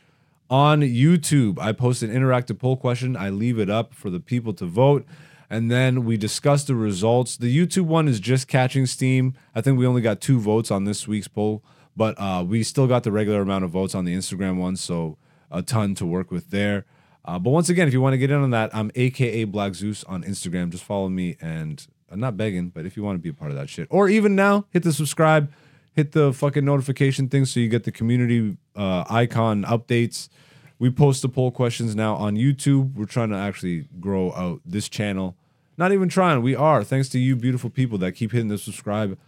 [0.48, 1.58] on YouTube.
[1.58, 3.16] I post an interactive poll question.
[3.18, 5.04] I leave it up for the people to vote.
[5.50, 7.36] And then we discuss the results.
[7.36, 9.34] The YouTube one is just catching steam.
[9.54, 11.62] I think we only got two votes on this week's poll,
[12.00, 14.74] but uh, we still got the regular amount of votes on the Instagram one.
[14.74, 15.18] So
[15.50, 16.86] a ton to work with there.
[17.26, 19.74] Uh, but once again, if you want to get in on that, I'm AKA Black
[19.74, 20.70] Zeus on Instagram.
[20.70, 23.50] Just follow me and I'm not begging, but if you want to be a part
[23.50, 25.52] of that shit, or even now, hit the subscribe,
[25.92, 30.30] hit the fucking notification thing so you get the community uh, icon updates.
[30.78, 32.94] We post the poll questions now on YouTube.
[32.94, 35.36] We're trying to actually grow out this channel.
[35.76, 39.18] Not even trying, we are, thanks to you beautiful people that keep hitting the subscribe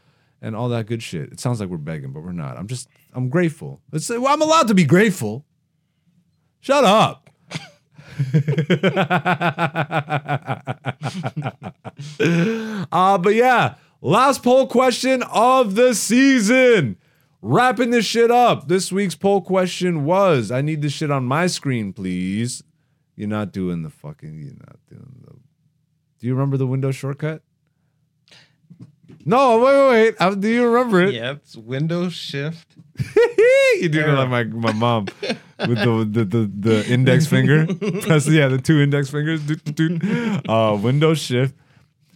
[0.43, 1.33] and all that good shit.
[1.33, 2.59] It sounds like we're begging, but we're not.
[2.59, 3.81] I'm just, I'm grateful.
[3.93, 5.47] Let's say, well, I'm allowed to be grateful.
[6.61, 7.31] Shut up.
[12.93, 16.99] uh, but yeah, last poll question of the season.
[17.41, 18.69] Wrapping this shit up.
[18.69, 22.63] This week's poll question was I need this shit on my screen, please.
[23.17, 25.35] You're not doing the fucking, you're not doing the.
[26.19, 27.43] Do you remember the window shortcut?
[29.25, 30.41] No, wait, wait, wait.
[30.41, 31.15] Do you remember it?
[31.15, 32.77] Yep, it's Windows Shift.
[33.81, 35.07] you do it like my, my mom
[35.67, 37.65] with the, the the the index finger.
[38.07, 39.43] That's yeah, the two index fingers.
[39.43, 40.49] Doot, doot, doot.
[40.49, 41.55] Uh, Windows shift.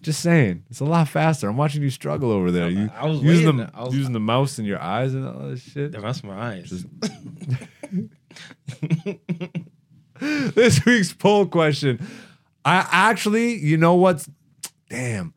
[0.03, 1.49] Just saying, it's a lot faster.
[1.49, 2.69] I'm watching you struggle over there.
[2.69, 3.71] You I was using waiting.
[3.75, 5.93] the was- using the mouse in your eyes and all that shit.
[5.93, 6.85] That's my eyes.
[10.55, 12.07] this week's poll question.
[12.65, 14.29] I actually, you know what's
[14.89, 15.35] Damn.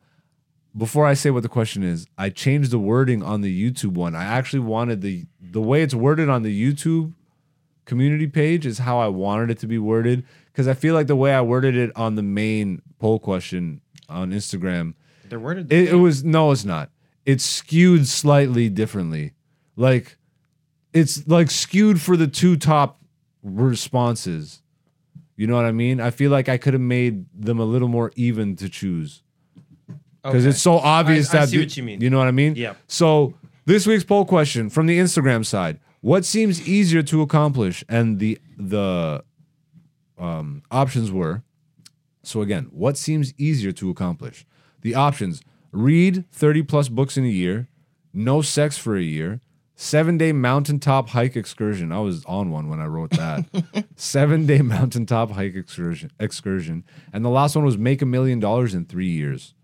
[0.76, 4.14] Before I say what the question is, I changed the wording on the YouTube one.
[4.14, 7.14] I actually wanted the the way it's worded on the YouTube
[7.86, 11.16] community page is how I wanted it to be worded because I feel like the
[11.16, 14.94] way I worded it on the main poll question on Instagram
[15.28, 15.72] They're worded.
[15.72, 16.90] it, it was no, it's not.
[17.26, 19.32] It's skewed slightly differently.
[19.74, 20.18] Like
[20.92, 23.00] it's like skewed for the two top
[23.42, 24.62] responses.
[25.36, 26.00] You know what I mean?
[26.00, 29.22] I feel like I could have made them a little more even to choose
[30.22, 30.50] because Okay.
[30.50, 32.00] it's so obvious I- I that see the- what you mean.
[32.00, 32.54] You know what I mean?
[32.56, 32.74] Yeah.
[32.86, 33.34] So
[33.66, 37.84] this week's poll question from the Instagram side: What seems easier to accomplish?
[37.88, 39.22] And the the
[40.18, 41.42] um, options were.
[42.22, 44.44] So again, what seems easier to accomplish?
[44.82, 45.42] The options:
[45.72, 47.68] read thirty plus books in a year,
[48.12, 49.40] no sex for a year,
[49.82, 51.90] Seven day mountaintop hike excursion.
[51.90, 53.46] I was on one when I wrote that.
[53.96, 56.10] Seven day mountaintop hike excursion.
[56.20, 59.54] Excursion, and the last one was make a million dollars in three years.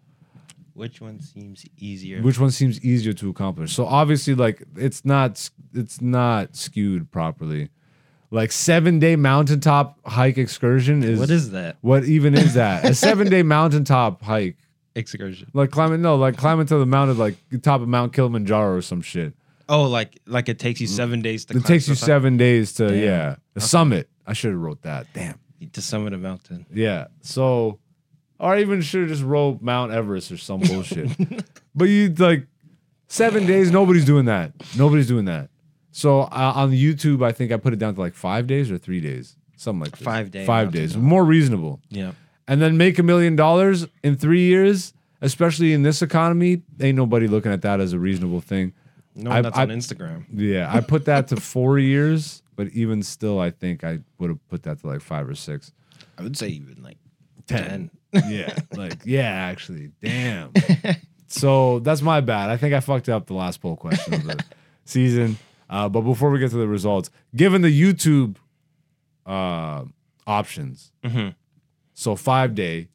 [0.76, 2.20] Which one seems easier?
[2.20, 3.72] Which one seems easier to accomplish?
[3.72, 7.70] So obviously, like it's not it's not skewed properly.
[8.30, 12.84] Like seven day mountaintop hike excursion is what is that what even is that?
[12.84, 14.58] a seven day mountaintop hike,
[14.94, 15.50] excursion?
[15.54, 19.00] like climbing no, like climbing to the mountain, like top of Mount Kilimanjaro or some
[19.00, 19.32] shit.
[19.70, 20.90] Oh, like like it takes you mm.
[20.90, 21.56] seven days to.
[21.56, 22.06] It takes you something?
[22.06, 22.98] seven days to Damn.
[22.98, 24.10] yeah the summit.
[24.26, 25.06] I should have wrote that.
[25.14, 25.38] Damn.
[25.72, 26.66] to summit a mountain.
[26.70, 27.06] Yeah.
[27.22, 27.78] So,
[28.38, 31.08] or I even should have just wrote Mount Everest or some bullshit.
[31.74, 32.46] but you like
[33.08, 33.70] seven days.
[33.70, 34.52] Nobody's doing that.
[34.76, 35.48] Nobody's doing that.
[35.92, 38.76] So uh, on YouTube, I think I put it down to like five days or
[38.78, 40.02] three days, something like this.
[40.02, 41.80] Five day Five days, more reasonable.
[41.88, 42.12] Yeah.
[42.48, 46.62] And then make a million dollars in three years, especially in this economy.
[46.80, 48.72] Ain't nobody looking at that as a reasonable thing.
[49.14, 50.26] No, I- that's I- on Instagram.
[50.32, 54.48] Yeah, I put that to four years, but even still, I think I would have
[54.48, 55.72] put that to like five or six.
[56.18, 56.98] I would say even like
[57.46, 57.64] Ten.
[57.64, 57.90] ten.
[58.12, 60.52] Yeah, like yeah, actually, damn.
[61.26, 62.50] so that's my bad.
[62.50, 64.44] I think I fucked up the last poll question of the
[64.84, 65.36] season.
[65.68, 68.36] Uh, but before we get to the results, given the YouTube
[69.26, 69.84] uh,
[70.26, 71.34] options, Mhm.
[71.94, 72.88] so five day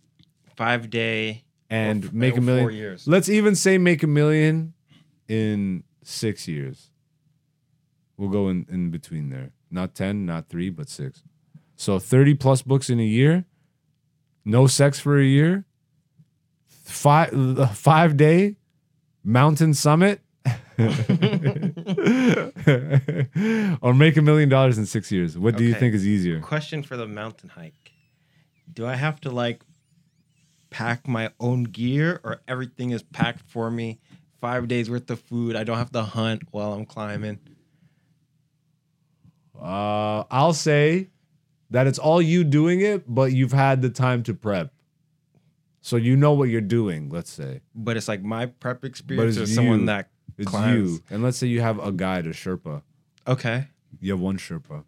[0.56, 2.72] Five day and f- make a million.
[2.74, 3.08] years.
[3.08, 4.74] Let's even say make a million
[5.28, 6.90] in six years.
[8.18, 9.52] We'll go in, in between there.
[9.72, 11.24] Not 10, not three, but six.
[11.76, 13.46] So 30 plus books in a year,
[14.46, 15.66] no sex for a year,
[16.68, 17.32] five,
[17.76, 18.56] five day
[19.24, 20.22] mountain summit,
[20.78, 20.88] or
[23.94, 25.38] make a million dollars in six years.
[25.38, 25.80] What do you Okay.
[25.80, 26.40] think is easier?
[26.40, 27.92] Question for the mountain hike.
[28.74, 29.64] Do I have to like
[30.70, 34.00] pack my own gear or everything is packed for me?
[34.40, 35.56] Five days worth of food.
[35.56, 37.40] I don't have to hunt while I'm climbing.
[39.62, 41.10] Uh, I'll say
[41.72, 44.72] that it's all you doing it, but you've had the time to prep.
[45.82, 47.62] So you know what you're doing, let's say.
[47.74, 50.92] But it's like my prep experience or it's someone that It's climbs.
[50.92, 51.04] you.
[51.10, 52.84] And let's say you have a guide, a Sherpa.
[53.28, 53.68] Okay.
[54.00, 54.84] You have one Sherpa.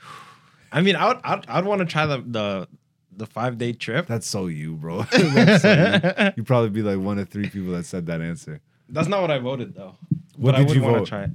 [0.72, 2.68] I mean, I would I'd, I'd want to try the the
[3.14, 4.06] the five day trip.
[4.06, 5.02] That's so you, bro.
[5.12, 6.32] So you.
[6.36, 8.60] You'd probably be like one of three people that said that answer.
[8.88, 9.96] That's not what I voted though.
[10.36, 11.06] What but I did would you vote?
[11.08, 11.30] Try it.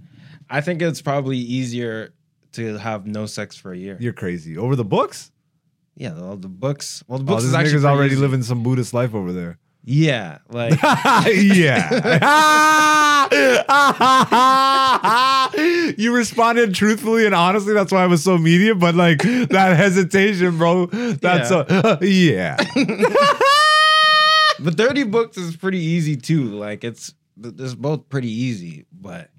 [0.49, 2.13] I think it's probably easier
[2.53, 3.97] to have no sex for a year.
[3.99, 4.57] You're crazy.
[4.57, 5.31] Over the books?
[5.95, 7.03] Yeah, all the books.
[7.07, 8.21] Well, the Oh, books this is actually nigga's already easy.
[8.21, 9.59] living some Buddhist life over there.
[9.85, 10.81] Yeah, like
[11.27, 11.89] yeah.
[15.97, 17.73] you responded truthfully and honestly.
[17.73, 18.75] That's why I was so media.
[18.75, 20.85] But like that hesitation, bro.
[20.87, 22.55] That's a yeah.
[24.59, 26.45] the thirty books is pretty easy too.
[26.45, 29.29] Like it's it's both pretty easy, but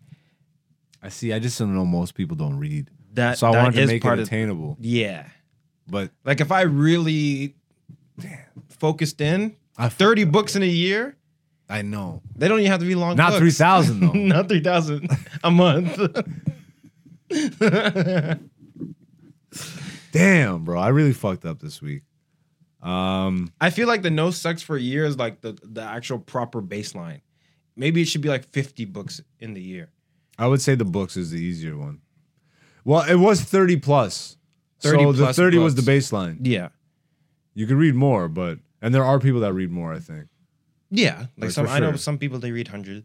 [1.02, 1.32] I see.
[1.32, 1.84] I just don't know.
[1.86, 4.76] Most people don't read, that so I that wanted to make it of attainable.
[4.80, 5.26] yeah.
[5.88, 7.54] But Like if I really
[8.68, 11.16] focused in I thirty books in a year,
[11.68, 12.22] I know.
[12.36, 13.16] they don't even have to be long.
[13.16, 13.38] Not books.
[13.40, 14.12] three thousand though.
[14.14, 15.08] Not three thousand
[15.42, 15.98] a month.
[20.12, 20.78] Damn, bro.
[20.80, 22.02] I really fucked up this week.
[22.82, 26.18] Um, I feel like the no sex for a year is like the the actual
[26.18, 27.20] proper baseline.
[27.76, 29.90] Maybe it should be like fifty books in the year.
[30.38, 32.00] I would say the books is the easier one.
[32.85, 34.37] Well, it was thirty plus.
[34.80, 36.11] 30 so the plus thirty was the books.
[36.11, 36.39] baseline.
[36.43, 36.68] Yeah,
[37.55, 39.93] You could read more, but and there are people that read more.
[39.95, 40.26] I think.
[40.91, 41.20] yeah.
[41.20, 41.99] Like Like, some, for I know sure.
[41.99, 43.05] some people they read hundred.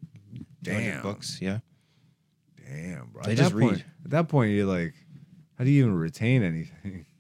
[0.61, 1.01] Damn.
[1.01, 1.39] books.
[1.41, 1.59] Yeah.
[2.67, 3.23] Damn, bro.
[3.23, 3.85] They at just that point, read.
[4.05, 4.93] At that point, you're like,
[5.57, 7.05] how do you even retain anything?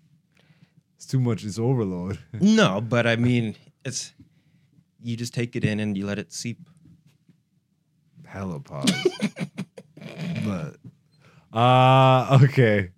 [0.97, 1.45] It's too much.
[1.45, 2.19] It's overload.
[2.41, 3.55] No, but I mean,
[3.85, 4.11] it's
[5.01, 6.59] you just take it in and you let it seep.
[8.25, 8.91] Hella pause.
[10.45, 10.75] but
[11.53, 12.89] uh okay.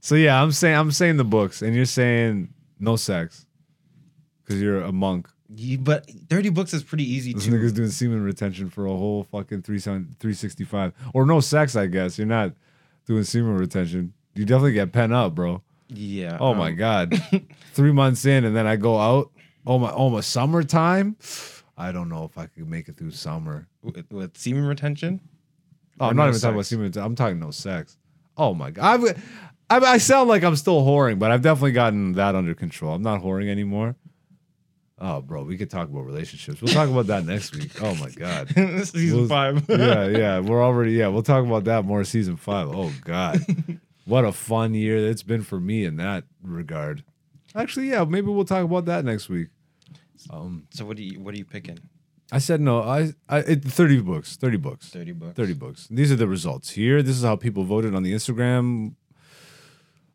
[0.00, 3.46] So yeah, I'm saying I'm saying the books, and you're saying no sex
[4.42, 5.28] because you're a monk.
[5.54, 7.50] You, but thirty books is pretty easy This too.
[7.52, 11.76] nigga's doing semen retention for a whole fucking three 365 or no sex.
[11.76, 12.52] I guess you're not
[13.06, 14.12] doing semen retention.
[14.34, 15.62] You definitely get pent up, bro.
[15.88, 16.38] Yeah.
[16.40, 17.20] Oh um, my god,
[17.72, 19.30] three months in, and then I go out.
[19.66, 21.16] Oh my, oh my, summertime.
[21.76, 23.66] I don't know if I could make it through summer.
[23.82, 25.20] With, with semen retention.
[25.98, 26.86] Oh, I'm not no even talking about semen.
[26.86, 27.06] retention.
[27.06, 27.96] I'm talking no sex.
[28.40, 32.12] Oh my god, I've, I, I sound like I'm still whoring, but I've definitely gotten
[32.12, 32.94] that under control.
[32.94, 33.96] I'm not whoring anymore.
[35.02, 36.60] Oh, bro, we could talk about relationships.
[36.60, 37.70] We'll talk about that next week.
[37.82, 38.48] Oh my god.
[38.86, 39.64] Season We'll- five.
[39.68, 40.40] yeah, yeah.
[40.40, 42.68] We're already yeah, we'll talk about that more season five.
[42.68, 43.40] Oh God.
[44.06, 47.04] what a fun year it's been for me in that regard.
[47.54, 49.48] Actually, yeah, maybe we'll talk about that next week.
[50.30, 51.78] Um So what do you what are you picking?
[52.32, 52.82] I said no.
[52.82, 54.36] I, I it, 30 books.
[54.36, 54.88] 30 books.
[54.90, 55.36] 30 bucks.
[55.36, 55.88] 30 books.
[55.90, 57.02] These are the results here.
[57.02, 58.94] This is how people voted on the Instagram.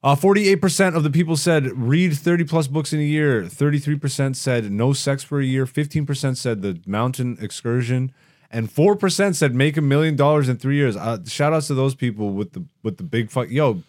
[0.04, 3.42] Uh, 48% of the people said read 30 plus books in a year.
[3.44, 5.66] 33% said no sex for a year.
[5.66, 8.14] 15% said the mountain excursion.
[8.52, 10.96] And 4% said make a million dollars in three years.
[10.96, 13.50] Uh, shout outs to those people with the with the big fuck.
[13.50, 13.82] Yo,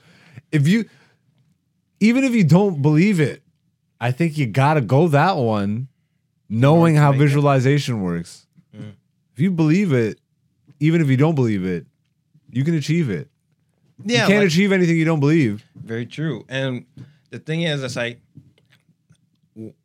[0.50, 0.88] if you,
[2.00, 3.42] even if you don't believe it,
[4.00, 5.88] I think you gotta go that one,
[6.48, 8.46] knowing how visualization works.
[8.72, 10.18] If you believe it,
[10.80, 11.86] even if you don't believe it,
[12.50, 13.28] you can achieve it.
[14.04, 15.64] Yeah, you can't like- achieve anything you don't believe.
[15.74, 16.44] very true.
[16.48, 16.86] And
[17.30, 18.20] the thing is, it's like,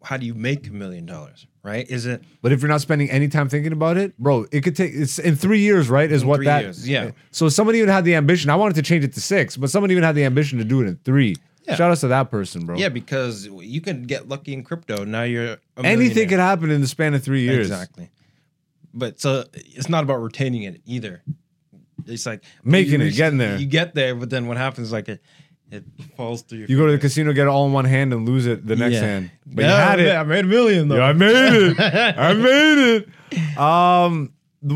[0.03, 1.47] how do you make a million dollars?
[1.63, 1.87] Right?
[1.89, 4.75] Is it But if you're not spending any time thinking about it, bro, it could
[4.75, 6.11] take it's in three years, right?
[6.11, 7.11] Is what that years, yeah.
[7.29, 8.49] So someone even had the ambition.
[8.49, 10.81] I wanted to change it to six, but someone even had the ambition to do
[10.81, 11.35] it in three.
[11.71, 11.75] Yeah.
[11.77, 12.77] Shout out to that person, bro.
[12.77, 12.89] yeah?
[12.89, 15.03] Because you can get lucky in crypto.
[15.03, 17.67] Now you're a Anything could happen in the span of three years.
[17.69, 18.09] Exactly.
[18.93, 21.23] But so it's not about retaining it either.
[22.05, 23.57] It's like Making you it, getting there.
[23.57, 24.87] You get there, but then what happens?
[24.87, 25.21] is Like it,
[25.71, 25.83] it
[26.17, 26.59] falls through.
[26.59, 28.65] Your You go to the casino, get it all in one hand, and lose it
[28.67, 28.99] the next Yeah.
[29.01, 29.31] hand.
[29.45, 30.05] But Yeah, you had I it.
[30.05, 30.95] made- I made a million though.
[30.97, 31.79] Yeah, I made it.
[32.17, 33.57] I made it.
[33.57, 34.33] Um,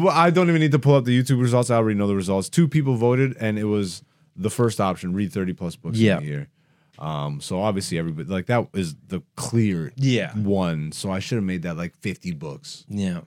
[0.10, 1.70] I don't even need to pull up the YouTube results.
[1.70, 2.48] I already know the results.
[2.48, 4.02] Two people voted, and it was
[4.38, 6.18] the first option: read thirty plus books Yeah.
[6.18, 6.48] in a year.
[7.00, 10.34] Um, so obviously everybody like that is the clear Yeah.
[10.36, 10.92] one.
[10.92, 12.86] So I should have made that like fifty books.
[12.90, 13.22] yeah.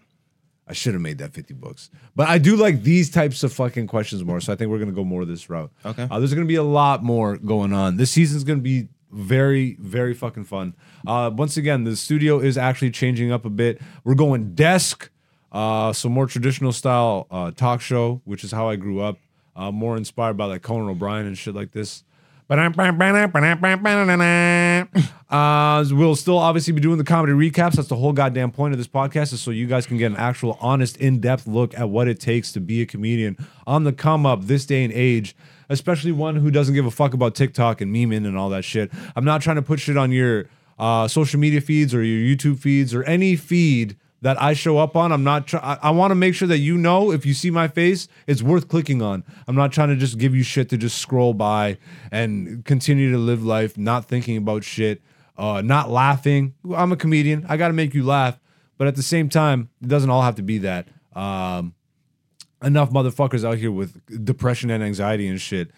[0.71, 1.89] I should have made that 50 books.
[2.15, 4.39] But I do like these types of fucking questions more.
[4.39, 5.73] So I think we're going to go more this route.
[5.83, 6.07] Okay.
[6.11, 7.97] Uh, there's going to be a lot more going on.
[7.97, 10.75] This season's going to be very, very fucking fun.
[11.07, 13.81] Uh, once again, the studio is actually changing up a bit.
[14.05, 15.11] We're going desk,
[15.53, 19.17] uh, so more traditional style uh, talk show, which is how I grew up.
[19.57, 22.05] Uh, more inspired by like Conan O'Brien and shit like this.
[25.31, 27.75] Uh, we'll still obviously be doing the comedy recaps.
[27.75, 30.17] That's the whole goddamn point of this podcast, is so you guys can get an
[30.17, 33.37] actual, honest, in-depth look at what it takes to be a comedian
[33.67, 35.37] on the come up this day and age.
[35.69, 38.91] Especially one who doesn't give a fuck about TikTok and memeing and all that shit.
[39.15, 40.47] I'm not trying to put shit on your
[40.79, 44.97] uh, social media feeds or your YouTube feeds or any feed that I show up
[44.97, 45.13] on.
[45.13, 45.47] I'm not.
[45.47, 48.09] Try- I, I want to make sure that you know if you see my face,
[48.27, 49.25] it's worth clicking on.
[49.47, 51.79] I'm not trying to just give you shit to just scroll by
[52.11, 55.03] and continue to live life, not thinking about shit,
[55.37, 56.55] uh, not laughing.
[56.75, 57.47] I'm a comedian.
[57.49, 58.39] I got to make you laugh,
[58.77, 60.89] but at the same time, it doesn't all have to be that.
[61.15, 61.75] Um,
[62.63, 65.71] enough motherfuckers out here with depression and anxiety and shit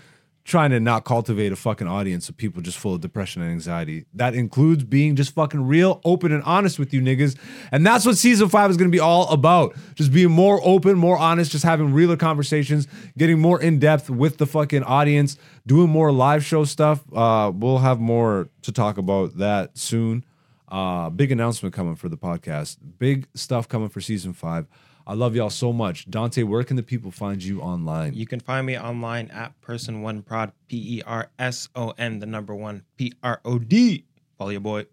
[0.45, 4.07] trying to not cultivate a fucking audience of people just full of depression and anxiety.
[4.15, 7.37] That includes being just fucking real, open, and honest with you niggas.
[7.71, 9.77] And that's what season five is gonna be all about.
[9.95, 14.39] Just being more open, more honest, just having realer conversations, getting more in depth with
[14.39, 15.37] the fucking audience,
[15.67, 17.05] doing more live show stuff.
[17.15, 20.25] Uh, we'll have more to talk about that soon.
[20.69, 22.79] Uh, big announcement coming for the podcast.
[22.99, 24.67] Big stuff coming for season five.
[25.11, 26.09] I love y'all so much.
[26.09, 28.15] Dante, where can the people find you online?
[28.15, 32.21] You can find me online at person one prod p e r s o n
[32.21, 34.05] the number one p r o d.
[34.39, 34.87] Follow your boy.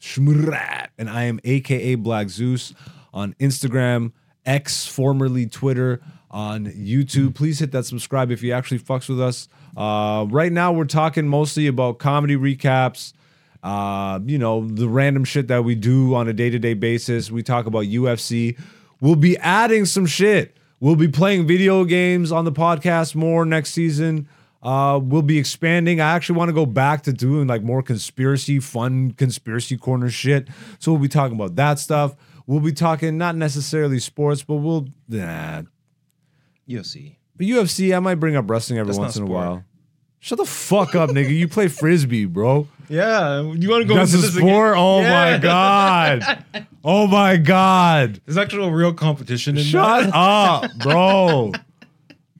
[0.00, 0.88] Shmrat.
[0.98, 2.74] And I am AKA Black Zeus
[3.12, 4.10] on Instagram,
[4.44, 6.00] X, formerly Twitter,
[6.32, 7.36] on YouTube.
[7.36, 9.46] Please hit that subscribe if you actually fucks with us.
[9.76, 13.12] Uh, right now, we're talking mostly about comedy recaps.
[13.62, 17.30] Uh, you know, the random shit that we do on a day to day basis.
[17.30, 18.58] We talk about UFC.
[19.04, 20.56] We'll be adding some shit.
[20.80, 24.30] We'll be playing video games on the podcast more next season.
[24.62, 26.00] Uh, we'll be expanding.
[26.00, 30.48] I actually want to go back to doing like more conspiracy, fun conspiracy corner shit.
[30.78, 32.16] So we'll be talking about that stuff.
[32.46, 35.64] We'll be talking not necessarily sports, but we'll nah.
[36.64, 37.18] You'll see.
[37.36, 39.38] But UFC, I might bring up wrestling every That's once in a sport.
[39.38, 39.64] while.
[40.18, 41.28] Shut the fuck up, nigga.
[41.28, 42.68] You play frisbee, bro.
[42.88, 44.48] Yeah, you want to go into this again?
[44.48, 44.74] sport.
[44.76, 46.44] Oh my god.
[46.86, 48.20] Oh my god.
[48.26, 50.14] There's actual real competition in Shut that.
[50.14, 51.52] up, bro.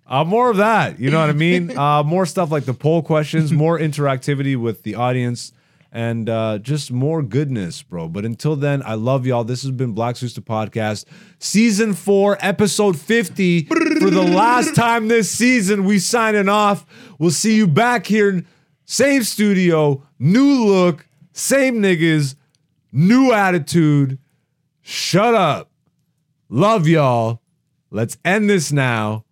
[0.07, 1.01] Uh, more of that.
[1.01, 1.77] You know what I mean?
[1.77, 5.51] Uh, more stuff like the poll questions, more interactivity with the audience,
[5.91, 8.09] and uh, just more goodness, bro.
[8.09, 9.45] But until then, I love y'all.
[9.45, 11.07] This has been Black Sister Podcast,
[11.39, 13.65] season four, episode 50.
[13.65, 16.85] For the last time this season, we signing off.
[17.19, 18.45] We'll see you back here.
[18.85, 22.35] Same studio, new look, same niggas,
[22.91, 24.19] new attitude.
[24.81, 25.71] Shut up.
[26.49, 27.41] Love y'all.
[27.91, 29.25] Let's end this now.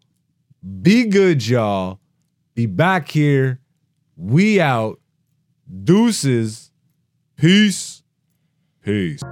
[0.82, 1.98] Be good, y'all.
[2.54, 3.60] Be back here.
[4.16, 5.00] We out.
[5.84, 6.70] Deuces.
[7.36, 8.02] Peace.
[8.82, 9.22] Peace.